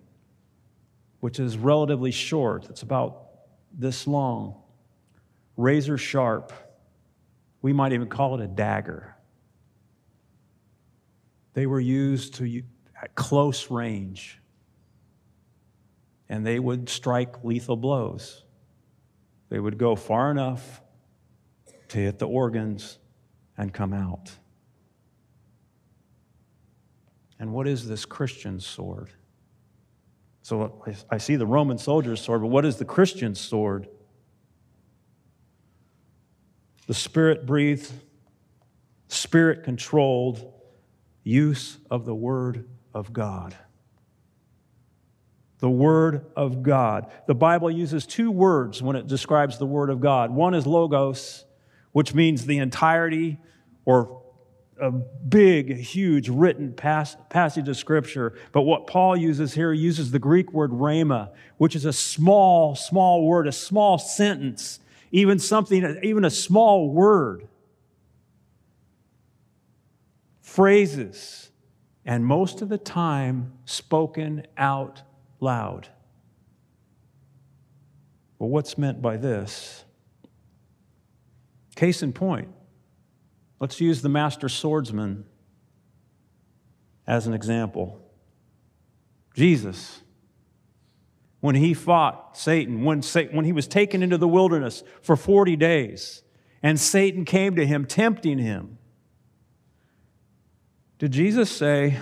which 1.21 1.39
is 1.39 1.57
relatively 1.57 2.11
short. 2.11 2.69
It's 2.69 2.83
about 2.83 3.29
this 3.73 4.07
long, 4.07 4.61
razor 5.57 5.99
sharp. 5.99 6.53
We 7.63 7.73
might 7.73 7.93
even 7.93 8.09
call 8.09 8.41
it 8.41 8.45
a 8.45 8.49
dagger. 8.49 9.15
They 11.53 11.67
were 11.67 11.81
used 11.81 12.35
to 12.35 12.63
at 13.01 13.15
close 13.15 13.71
range, 13.71 14.41
and 16.29 16.47
they 16.47 16.59
would 16.59 16.89
strike 16.89 17.43
lethal 17.43 17.77
blows. 17.77 18.45
They 19.49 19.59
would 19.59 19.79
go 19.79 19.97
far 19.97 20.31
enough 20.31 20.81
to 21.89 21.99
hit 21.99 22.19
the 22.19 22.29
organs 22.29 22.99
and 23.57 23.73
come 23.73 23.93
out. 23.93 24.31
And 27.39 27.53
what 27.53 27.67
is 27.67 27.89
this 27.89 28.05
Christian 28.05 28.61
sword? 28.61 29.11
So 30.43 30.85
I 31.11 31.19
see 31.19 31.37
the 31.37 31.47
Roman 31.47 31.79
soldier's 31.79 32.21
sword, 32.21 32.43
but 32.43 32.49
what 32.49 32.65
is 32.65 32.77
the 32.77 32.85
Christian 32.85 33.35
sword? 33.35 33.89
The 36.87 36.95
spirit 36.95 37.47
breathed, 37.47 37.93
spirit 39.09 39.65
controlled, 39.65 40.53
use 41.25 41.79
of 41.91 42.05
the 42.05 42.15
Word 42.15 42.69
of 42.95 43.13
God. 43.13 43.57
The 45.59 45.71
Word 45.71 46.27
of 46.37 46.63
God. 46.63 47.11
The 47.27 47.35
Bible 47.35 47.71
uses 47.71 48.07
two 48.07 48.31
words 48.31 48.83
when 48.83 48.97
it 48.97 49.07
describes 49.07 49.59
the 49.59 49.67
Word 49.67 49.91
of 49.91 50.01
God. 50.01 50.31
One 50.31 50.55
is 50.55 50.67
logos, 50.67 51.45
which 51.93 52.15
means 52.15 52.47
the 52.47 52.59
entirety 52.59 53.39
or 53.85 54.23
a 54.81 54.91
big, 54.91 55.77
huge 55.77 56.29
written 56.29 56.73
pas- 56.73 57.17
passage 57.29 57.69
of 57.69 57.77
Scripture. 57.77 58.39
But 58.53 58.63
what 58.63 58.87
Paul 58.87 59.17
uses 59.17 59.53
here, 59.53 59.73
he 59.75 59.81
uses 59.81 60.11
the 60.11 60.19
Greek 60.19 60.53
word 60.53 60.71
rhema, 60.71 61.31
which 61.59 61.77
is 61.77 61.85
a 61.85 61.93
small, 61.93 62.75
small 62.75 63.27
word, 63.27 63.47
a 63.47 63.53
small 63.53 63.99
sentence, 63.99 64.81
even 65.13 65.39
something, 65.39 65.99
even 66.03 66.25
a 66.25 66.31
small 66.31 66.91
word 66.91 67.47
phrases, 70.41 71.50
and 72.05 72.25
most 72.25 72.63
of 72.63 72.69
the 72.69 72.79
time 72.79 73.53
spoken 73.65 74.47
out 74.57 75.03
loud. 75.39 75.89
Well, 78.39 78.49
what's 78.49 78.79
meant 78.79 79.03
by 79.03 79.17
this? 79.17 79.85
Case 81.77 82.03
in 82.03 82.13
point, 82.13 82.49
let's 83.59 83.81
use 83.81 84.03
the 84.03 84.09
master 84.09 84.49
swordsman 84.49 85.25
as 87.07 87.27
an 87.27 87.35
example. 87.35 88.01
Jesus, 89.35 90.03
when 91.41 91.55
he 91.55 91.75
fought 91.75 92.37
Satan, 92.37 92.85
when, 92.85 93.03
when 93.33 93.45
he 93.45 93.53
was 93.53 93.67
taken 93.67 94.03
into 94.03 94.19
the 94.19 94.29
wilderness 94.29 94.83
for 95.03 95.17
40 95.17 95.57
days, 95.57 96.23
and 96.63 96.79
Satan 96.79 97.25
came 97.25 97.57
to 97.57 97.67
him, 97.67 97.87
tempting 97.87 98.39
him, 98.39 98.79
did 101.01 101.13
Jesus 101.13 101.51
say, 101.51 101.99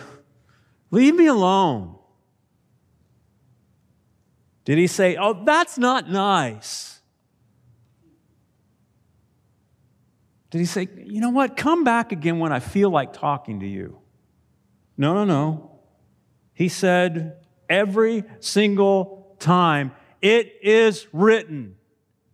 Leave 0.91 1.15
me 1.15 1.27
alone? 1.27 1.95
Did 4.65 4.77
he 4.77 4.89
say, 4.89 5.17
Oh, 5.17 5.45
that's 5.45 5.79
not 5.79 6.11
nice? 6.11 7.01
Did 10.51 10.59
he 10.59 10.65
say, 10.65 10.89
You 11.05 11.21
know 11.21 11.31
what? 11.31 11.57
Come 11.57 11.85
back 11.85 12.11
again 12.11 12.41
when 12.41 12.53
I 12.53 12.59
feel 12.59 12.91
like 12.91 13.13
talking 13.13 13.61
to 13.61 13.67
you? 13.67 14.01
No, 14.97 15.15
no, 15.15 15.25
no. 15.25 15.79
He 16.53 16.69
said, 16.69 17.37
Every 17.71 18.25
single 18.41 19.37
time, 19.39 19.93
it 20.21 20.53
is 20.61 21.07
written. 21.13 21.77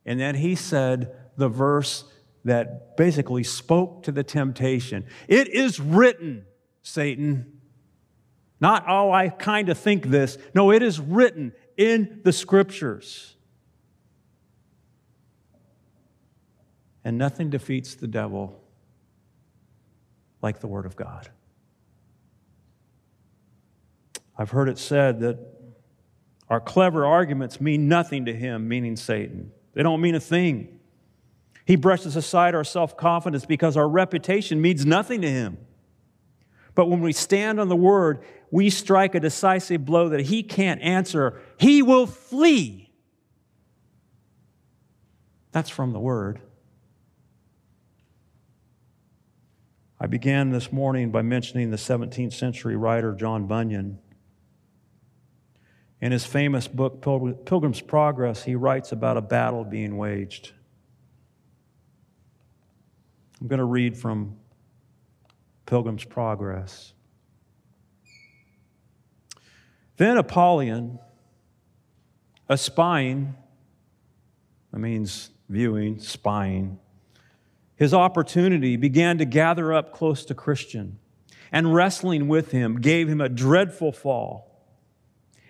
And 0.07 0.19
then 0.19 0.35
he 0.35 0.55
said 0.55 1.15
the 1.37 1.51
verse 1.51 2.05
that 2.47 2.97
basically 2.97 3.43
spoke 3.43 4.05
to 4.05 4.13
the 4.13 4.25
temptation. 4.25 5.05
It 5.29 5.49
is 5.49 5.79
written. 5.79 6.47
Satan. 6.85 7.61
Not, 8.61 8.85
oh, 8.87 9.11
I 9.11 9.31
kind 9.31 9.69
of 9.69 9.79
think 9.79 10.07
this. 10.07 10.39
No, 10.55 10.71
it 10.71 10.83
is 10.83 11.01
written 11.01 11.53
in 11.77 12.21
the 12.23 12.33
scriptures. 12.33 13.35
And 17.03 17.19
nothing 17.19 17.51
defeats 17.51 17.97
the 17.97 18.07
devil 18.07 18.61
like 20.41 20.61
the 20.61 20.67
Word 20.67 20.87
of 20.87 20.95
God. 20.95 21.29
I've 24.37 24.51
heard 24.51 24.69
it 24.69 24.79
said 24.79 25.21
that 25.21 25.39
our 26.49 26.61
clever 26.61 27.07
arguments 27.07 27.61
mean 27.61 27.89
nothing 27.89 28.27
to 28.27 28.35
him, 28.35 28.69
meaning 28.69 28.97
Satan. 28.97 29.53
they 29.73 29.83
don't 29.83 30.01
mean 30.01 30.15
a 30.15 30.21
thing. 30.21 30.81
He 31.65 31.77
brushes 31.77 32.15
aside 32.15 32.55
our 32.55 32.65
self 32.65 32.95
confidence 32.97 33.47
because 33.47 33.77
our 33.77 33.89
reputation 33.89 34.61
means 34.61 34.85
nothing 34.85 35.23
to 35.23 35.31
him. 35.31 35.57
But 36.75 36.87
when 36.87 37.01
we 37.01 37.13
stand 37.13 37.61
on 37.61 37.69
the 37.69 37.77
word, 37.77 38.25
we 38.51 38.71
strike 38.71 39.15
a 39.15 39.21
decisive 39.21 39.85
blow 39.85 40.09
that 40.11 40.21
he 40.21 40.43
can't 40.43 40.81
answer. 40.81 41.41
He 41.59 41.83
will 41.83 42.07
flee. 42.07 42.93
That's 45.53 45.71
from 45.71 45.93
the 45.93 46.01
word. 46.01 46.41
I 50.01 50.07
began 50.07 50.51
this 50.51 50.73
morning 50.73 51.11
by 51.11 51.23
mentioning 51.23 51.71
the 51.71 51.77
17th 51.77 52.33
century 52.33 52.77
writer 52.77 53.15
John 53.15 53.47
Bunyan. 53.47 54.01
In 56.01 56.13
his 56.13 56.27
famous 56.27 56.69
book, 56.69 57.01
Pilgrim's 57.01 57.81
Progress, 57.81 58.43
he 58.43 58.57
writes 58.57 58.93
about 58.93 59.17
a 59.17 59.23
battle 59.23 59.65
being 59.65 59.97
waged. 59.97 60.53
I'm 63.41 63.47
going 63.47 63.59
to 63.59 63.65
read 63.65 63.97
from 63.97 64.37
Pilgrim's 65.75 66.05
Progress. 66.05 66.93
Then 69.97 70.19
Apollyon, 70.19 71.01
espying, 72.49 73.35
that 74.71 74.79
means 74.79 75.31
viewing, 75.49 75.99
spying, 75.99 76.79
his 77.75 77.93
opportunity 77.93 78.77
began 78.77 79.19
to 79.19 79.25
gather 79.25 79.73
up 79.73 79.93
close 79.93 80.25
to 80.27 80.33
Christian, 80.33 81.01
and 81.51 81.75
wrestling 81.75 82.29
with 82.29 82.53
him 82.53 82.81
gave 82.81 83.09
him 83.09 83.21
a 83.21 83.29
dreadful 83.29 83.91
fall. 83.91 84.69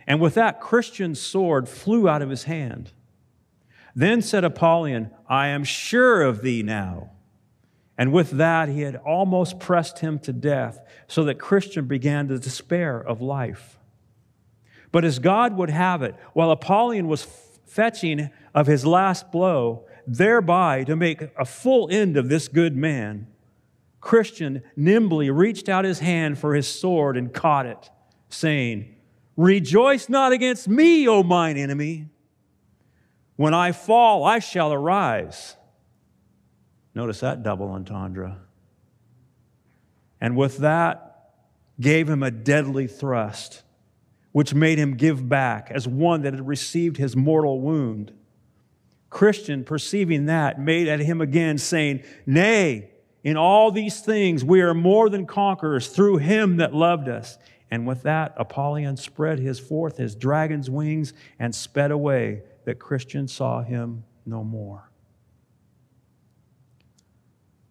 And 0.07 0.23
with 0.23 0.33
that, 0.37 0.59
Christian's 0.59 1.21
sword 1.21 1.69
flew 1.69 2.09
out 2.09 2.23
of 2.23 2.31
his 2.31 2.45
hand. 2.45 2.93
Then 3.95 4.23
said 4.23 4.43
Apollyon, 4.43 5.11
I 5.29 5.49
am 5.49 5.65
sure 5.65 6.23
of 6.23 6.41
thee 6.41 6.63
now. 6.63 7.11
And 7.97 8.13
with 8.13 8.33
that, 8.33 8.69
he 8.69 8.81
had 8.81 8.97
almost 8.97 9.61
pressed 9.61 10.01
him 10.01 10.19
to 10.21 10.33
death, 10.33 10.81
so 11.07 11.25
that 11.25 11.39
Christian 11.39 11.87
began 11.87 12.29
to 12.29 12.39
despair 12.39 12.99
of 12.99 13.21
life. 13.21 13.79
But 14.91 15.05
as 15.05 15.19
God 15.19 15.57
would 15.57 15.71
have 15.71 16.03
it, 16.03 16.15
while 16.33 16.51
Apollyon 16.51 17.09
was 17.09 17.27
fetching 17.67 18.31
of 18.55 18.67
his 18.67 18.85
last 18.85 19.31
blow, 19.31 19.87
thereby 20.07 20.85
to 20.85 20.97
make 20.97 21.23
a 21.37 21.45
full 21.45 21.89
end 21.91 22.17
of 22.17 22.29
this 22.29 22.49
good 22.49 22.77
man, 22.77 23.27
Christian 24.01 24.63
nimbly 24.77 25.31
reached 25.31 25.69
out 25.69 25.85
his 25.85 26.01
hand 26.01 26.39
for 26.39 26.55
his 26.55 26.69
sword 26.69 27.17
and 27.17 27.33
caught 27.33 27.67
it, 27.67 27.91
saying, 28.29 28.95
Rejoice 29.37 30.09
not 30.09 30.33
against 30.33 30.69
me, 30.69 31.09
O 31.09 31.23
mine 31.23 31.57
enemy. 31.57 32.09
When 33.37 33.55
I 33.55 33.73
fall, 33.73 34.25
I 34.25 34.39
shall 34.39 34.73
arise. 34.73 35.57
Notice 36.95 37.21
that 37.21 37.43
double 37.43 37.71
entendre. 37.71 38.39
And 40.21 40.37
with 40.37 40.59
that, 40.59 41.15
gave 41.81 42.09
him 42.09 42.23
a 42.23 42.31
deadly 42.31 42.87
thrust, 42.87 43.63
which 44.33 44.55
made 44.55 44.79
him 44.79 44.97
give 44.97 45.29
back 45.29 45.71
as 45.71 45.89
one 45.89 46.23
that 46.23 46.33
had 46.33 46.47
received 46.47 46.97
his 46.97 47.17
mortal 47.17 47.61
wound. 47.61 48.13
Christian, 49.11 49.65
perceiving 49.65 50.27
that, 50.27 50.61
made 50.61 50.89
at 50.89 51.01
him 51.01 51.21
again, 51.21 51.59
saying, 51.59 52.03
Nay, 52.27 52.91
in 53.23 53.37
all 53.37 53.71
these 53.71 54.01
things 54.01 54.45
we 54.45 54.61
are 54.61 54.75
more 54.75 55.09
than 55.09 55.27
conquerors 55.27 55.89
through 55.89 56.19
him 56.19 56.59
that 56.59 56.75
loved 56.75 57.09
us. 57.09 57.39
And 57.71 57.87
with 57.87 58.03
that, 58.03 58.35
Apollyon 58.37 58.97
spread 58.97 59.39
his 59.39 59.59
forth 59.59 59.97
his 59.97 60.15
dragon's 60.15 60.71
wings 60.71 61.13
and 61.39 61.55
sped 61.55 61.91
away, 61.91 62.43
that 62.65 62.79
Christian 62.79 63.27
saw 63.27 63.63
him 63.63 64.05
no 64.27 64.45
more. 64.45 64.91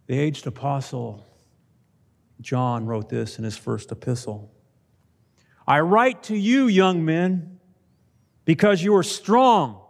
The 0.08 0.20
aged 0.20 0.48
apostle 0.48 1.26
John 2.42 2.86
wrote 2.86 3.10
this 3.10 3.38
in 3.38 3.44
his 3.44 3.58
first 3.58 3.92
epistle 3.92 4.52
I 5.66 5.80
write 5.80 6.24
to 6.24 6.36
you, 6.36 6.68
young 6.68 7.06
men, 7.06 7.60
because 8.44 8.84
you 8.84 8.96
are 8.96 9.04
strong, 9.04 9.82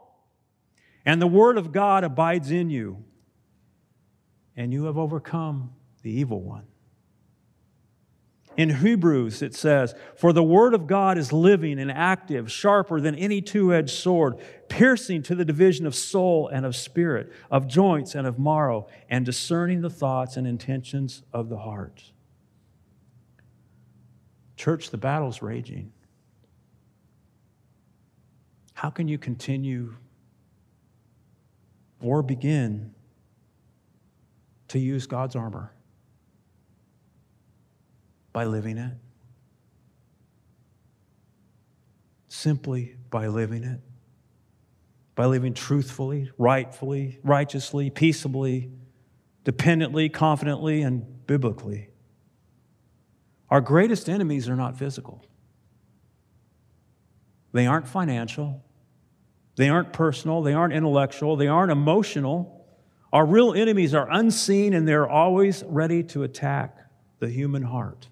and 1.04 1.20
the 1.20 1.28
word 1.28 1.58
of 1.58 1.72
God 1.72 2.04
abides 2.04 2.52
in 2.52 2.70
you, 2.70 3.04
and 4.56 4.72
you 4.72 4.86
have 4.86 5.00
overcome 5.00 5.72
the 6.04 6.12
evil 6.12 6.42
one. 6.42 6.66
In 8.56 8.70
Hebrews, 8.70 9.42
it 9.42 9.56
says, 9.56 9.96
For 10.16 10.32
the 10.32 10.44
word 10.44 10.74
of 10.74 10.86
God 10.86 11.18
is 11.18 11.34
living 11.34 11.80
and 11.80 11.92
active, 11.92 12.52
sharper 12.52 13.02
than 13.02 13.16
any 13.16 13.42
two 13.42 13.74
edged 13.74 13.92
sword, 13.92 14.40
piercing 14.70 15.24
to 15.24 15.36
the 15.36 15.46
division 15.46 15.88
of 15.88 15.96
soul 15.96 16.48
and 16.50 16.66
of 16.66 16.76
spirit, 16.76 17.32
of 17.50 17.68
joints 17.68 18.14
and 18.14 18.28
of 18.28 18.38
marrow, 18.38 18.88
and 19.10 19.26
discerning 19.26 19.82
the 19.82 19.90
thoughts 19.90 20.38
and 20.38 20.46
intentions 20.46 21.24
of 21.34 21.50
the 21.50 21.58
heart. 21.58 22.04
Church, 24.56 24.92
the 24.92 24.98
battle's 24.98 25.42
raging. 25.42 25.92
How 28.74 28.90
can 28.90 29.08
you 29.08 29.18
continue 29.18 29.96
or 32.02 32.22
begin 32.22 32.94
to 34.68 34.78
use 34.78 35.08
God's 35.08 35.36
armor? 35.36 35.72
By 38.34 38.46
living 38.46 38.78
it. 38.78 38.94
Simply 42.28 42.98
by 43.10 43.28
living 43.28 43.64
it. 43.64 43.80
By 45.16 45.26
living 45.26 45.54
truthfully, 45.54 46.32
rightfully, 46.40 47.20
righteously, 47.24 47.92
peaceably, 47.92 48.72
dependently, 49.44 50.10
confidently, 50.10 50.82
and 50.82 51.26
biblically. 51.28 51.90
Our 53.50 53.62
greatest 53.62 54.10
enemies 54.10 54.50
are 54.50 54.56
not 54.56 54.78
physical. 54.78 55.24
They 57.52 57.68
aren't 57.68 57.88
financial. 57.88 58.64
They 59.56 59.70
aren't 59.70 59.94
personal. 59.94 60.42
They 60.42 60.54
aren't 60.54 60.74
intellectual. 60.74 61.36
They 61.36 61.48
aren't 61.48 61.72
emotional. 61.72 62.66
Our 63.14 63.28
real 63.28 63.54
enemies 63.54 63.94
are 63.94 64.10
unseen 64.10 64.74
and 64.74 64.88
they're 64.88 65.08
always 65.08 65.64
ready 65.68 66.02
to 66.06 66.24
attack 66.24 66.76
the 67.20 67.30
human 67.30 67.62
heart. 67.62 68.08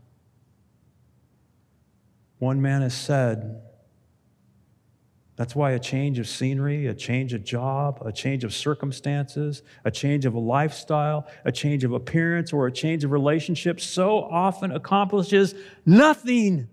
One 2.41 2.59
man 2.59 2.81
has 2.81 2.95
said, 2.95 3.61
that's 5.35 5.55
why 5.55 5.73
a 5.73 5.79
change 5.79 6.17
of 6.17 6.27
scenery, 6.27 6.87
a 6.87 6.93
change 6.95 7.33
of 7.33 7.43
job, 7.43 8.01
a 8.03 8.11
change 8.11 8.43
of 8.43 8.51
circumstances, 8.51 9.61
a 9.85 9.91
change 9.91 10.25
of 10.25 10.33
a 10.33 10.39
lifestyle, 10.39 11.27
a 11.45 11.51
change 11.51 11.83
of 11.83 11.91
appearance, 11.91 12.51
or 12.51 12.65
a 12.65 12.71
change 12.71 13.03
of 13.03 13.11
relationship 13.11 13.79
so 13.79 14.23
often 14.23 14.71
accomplishes 14.71 15.53
nothing. 15.85 16.67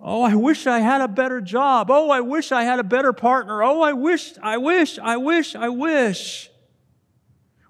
Oh, 0.00 0.22
I 0.22 0.34
wish 0.34 0.66
I 0.66 0.80
had 0.80 1.00
a 1.00 1.06
better 1.06 1.40
job. 1.40 1.92
Oh, 1.92 2.10
I 2.10 2.22
wish 2.22 2.50
I 2.50 2.64
had 2.64 2.80
a 2.80 2.84
better 2.84 3.12
partner. 3.12 3.62
Oh, 3.62 3.82
I 3.82 3.92
wish, 3.92 4.32
I 4.42 4.56
wish, 4.56 4.98
I 4.98 5.16
wish, 5.16 5.54
I 5.54 5.68
wish. 5.68 6.50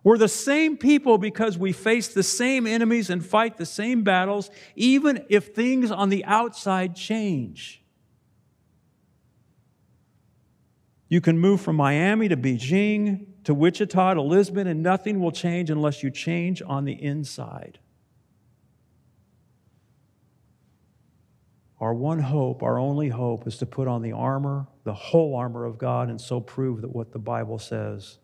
We're 0.04 0.18
the 0.18 0.28
same 0.28 0.76
people 0.76 1.18
because 1.18 1.58
we 1.58 1.72
face 1.72 2.08
the 2.08 2.22
same 2.22 2.66
enemies 2.66 3.10
and 3.10 3.24
fight 3.24 3.56
the 3.56 3.66
same 3.66 4.02
battles, 4.02 4.50
even 4.76 5.24
if 5.28 5.54
things 5.54 5.90
on 5.90 6.08
the 6.08 6.24
outside 6.24 6.94
change. 6.94 7.82
You 11.08 11.20
can 11.20 11.38
move 11.38 11.60
from 11.60 11.76
Miami 11.76 12.28
to 12.28 12.36
Beijing 12.36 13.26
to 13.44 13.54
Wichita 13.54 14.14
to 14.14 14.22
Lisbon, 14.22 14.66
and 14.66 14.82
nothing 14.82 15.20
will 15.20 15.32
change 15.32 15.70
unless 15.70 16.02
you 16.02 16.10
change 16.10 16.60
on 16.60 16.84
the 16.84 16.92
inside. 16.92 17.78
Our 21.80 21.94
one 21.94 22.18
hope, 22.18 22.62
our 22.62 22.78
only 22.78 23.08
hope, 23.08 23.46
is 23.46 23.56
to 23.58 23.66
put 23.66 23.88
on 23.88 24.02
the 24.02 24.12
armor, 24.12 24.66
the 24.84 24.92
whole 24.92 25.34
armor 25.34 25.64
of 25.64 25.78
God, 25.78 26.10
and 26.10 26.20
so 26.20 26.40
prove 26.40 26.82
that 26.82 26.94
what 26.94 27.12
the 27.12 27.18
Bible 27.18 27.58
says 27.58 28.18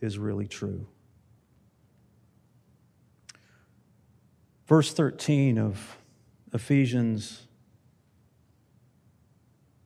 is 0.00 0.18
really 0.18 0.46
true. 0.46 0.86
Verse 4.68 4.92
13 4.92 5.58
of 5.58 5.96
Ephesians 6.52 7.46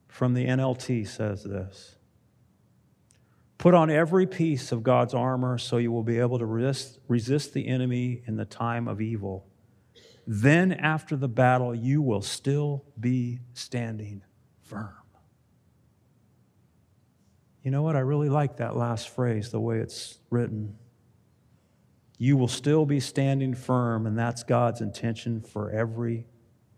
from 0.08 0.34
the 0.34 0.46
NLT 0.46 1.06
says 1.06 1.44
this 1.44 1.94
Put 3.58 3.74
on 3.74 3.90
every 3.90 4.26
piece 4.26 4.72
of 4.72 4.82
God's 4.82 5.14
armor 5.14 5.56
so 5.56 5.76
you 5.76 5.92
will 5.92 6.02
be 6.02 6.18
able 6.18 6.40
to 6.40 6.46
resist, 6.46 6.98
resist 7.06 7.54
the 7.54 7.68
enemy 7.68 8.22
in 8.26 8.36
the 8.36 8.44
time 8.44 8.88
of 8.88 9.00
evil. 9.00 9.46
Then, 10.26 10.72
after 10.72 11.16
the 11.16 11.28
battle, 11.28 11.74
you 11.74 12.02
will 12.02 12.22
still 12.22 12.84
be 12.98 13.40
standing 13.54 14.22
firm. 14.62 14.94
You 17.62 17.70
know 17.70 17.82
what? 17.82 17.94
I 17.94 18.00
really 18.00 18.28
like 18.28 18.56
that 18.56 18.76
last 18.76 19.08
phrase, 19.10 19.50
the 19.50 19.60
way 19.60 19.78
it's 19.78 20.18
written 20.30 20.76
you 22.22 22.36
will 22.36 22.46
still 22.46 22.86
be 22.86 23.00
standing 23.00 23.52
firm, 23.52 24.06
and 24.06 24.16
that's 24.16 24.44
God's 24.44 24.80
intention 24.80 25.40
for 25.40 25.72
every 25.72 26.24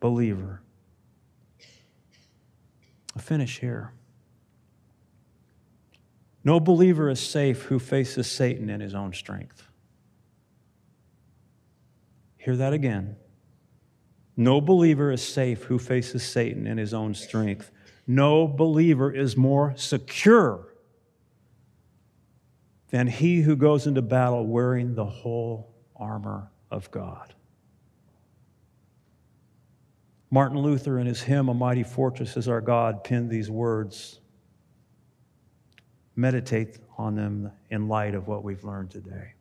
believer. 0.00 0.62
I'll 3.14 3.20
finish 3.20 3.60
here. 3.60 3.92
No 6.44 6.60
believer 6.60 7.10
is 7.10 7.20
safe 7.20 7.64
who 7.64 7.78
faces 7.78 8.26
Satan 8.26 8.70
in 8.70 8.80
his 8.80 8.94
own 8.94 9.12
strength. 9.12 9.68
Hear 12.38 12.56
that 12.56 12.72
again. 12.72 13.16
No 14.38 14.62
believer 14.62 15.12
is 15.12 15.22
safe 15.22 15.64
who 15.64 15.78
faces 15.78 16.22
Satan 16.22 16.66
in 16.66 16.78
his 16.78 16.94
own 16.94 17.12
strength. 17.12 17.70
No 18.06 18.48
believer 18.48 19.12
is 19.12 19.36
more 19.36 19.74
secure 19.76 20.73
than 22.94 23.08
he 23.08 23.40
who 23.40 23.56
goes 23.56 23.88
into 23.88 24.00
battle 24.00 24.46
wearing 24.46 24.94
the 24.94 25.04
whole 25.04 25.74
armor 25.96 26.48
of 26.70 26.88
God. 26.92 27.34
Martin 30.30 30.58
Luther, 30.58 31.00
in 31.00 31.06
his 31.08 31.20
hymn, 31.20 31.48
A 31.48 31.54
Mighty 31.54 31.82
Fortress 31.82 32.36
is 32.36 32.46
Our 32.46 32.60
God, 32.60 33.02
penned 33.02 33.30
these 33.30 33.50
words. 33.50 34.20
Meditate 36.14 36.78
on 36.96 37.16
them 37.16 37.50
in 37.68 37.88
light 37.88 38.14
of 38.14 38.28
what 38.28 38.44
we've 38.44 38.62
learned 38.62 38.92
today. 38.92 39.34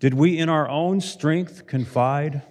Did 0.00 0.12
we 0.12 0.36
in 0.36 0.50
our 0.50 0.68
own 0.68 1.00
strength 1.00 1.66
confide? 1.66 2.42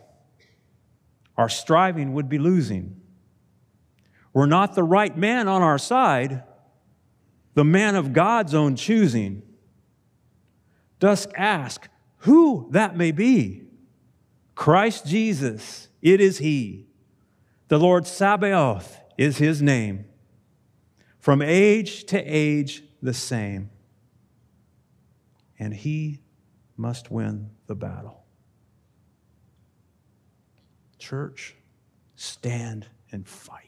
Our 1.38 1.48
striving 1.48 2.16
would 2.16 2.28
be 2.28 2.40
losing. 2.40 3.00
We're 4.34 4.48
not 4.48 4.74
the 4.74 4.84
right 4.84 5.16
man 5.16 5.48
on 5.48 5.62
our 5.62 5.78
side, 5.78 6.42
the 7.58 7.64
man 7.64 7.96
of 7.96 8.14
God's 8.14 8.54
own 8.54 8.76
choosing, 8.76 9.42
dost 11.00 11.28
ask 11.36 11.90
who 12.18 12.68
that 12.70 12.96
may 12.96 13.12
be. 13.12 13.64
Christ 14.54 15.08
Jesus 15.08 15.90
it 16.00 16.22
is 16.22 16.38
He. 16.38 16.86
The 17.70 17.80
Lord 17.80 18.06
Sabaoth 18.06 19.02
is 19.18 19.40
His 19.40 19.60
name. 19.60 20.06
From 21.18 21.42
age 21.42 22.06
to 22.06 22.20
age, 22.20 22.84
the 23.02 23.16
same. 23.16 23.72
And 25.58 25.74
He 25.74 26.20
must 26.76 27.10
win 27.10 27.50
the 27.66 27.74
battle. 27.74 28.24
Church, 31.00 31.56
stand 32.16 32.86
and 33.12 33.28
fight 33.28 33.67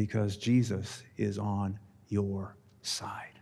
because 0.00 0.38
Jesus 0.38 1.02
is 1.18 1.38
on 1.38 1.78
your 2.08 2.56
side. 2.80 3.38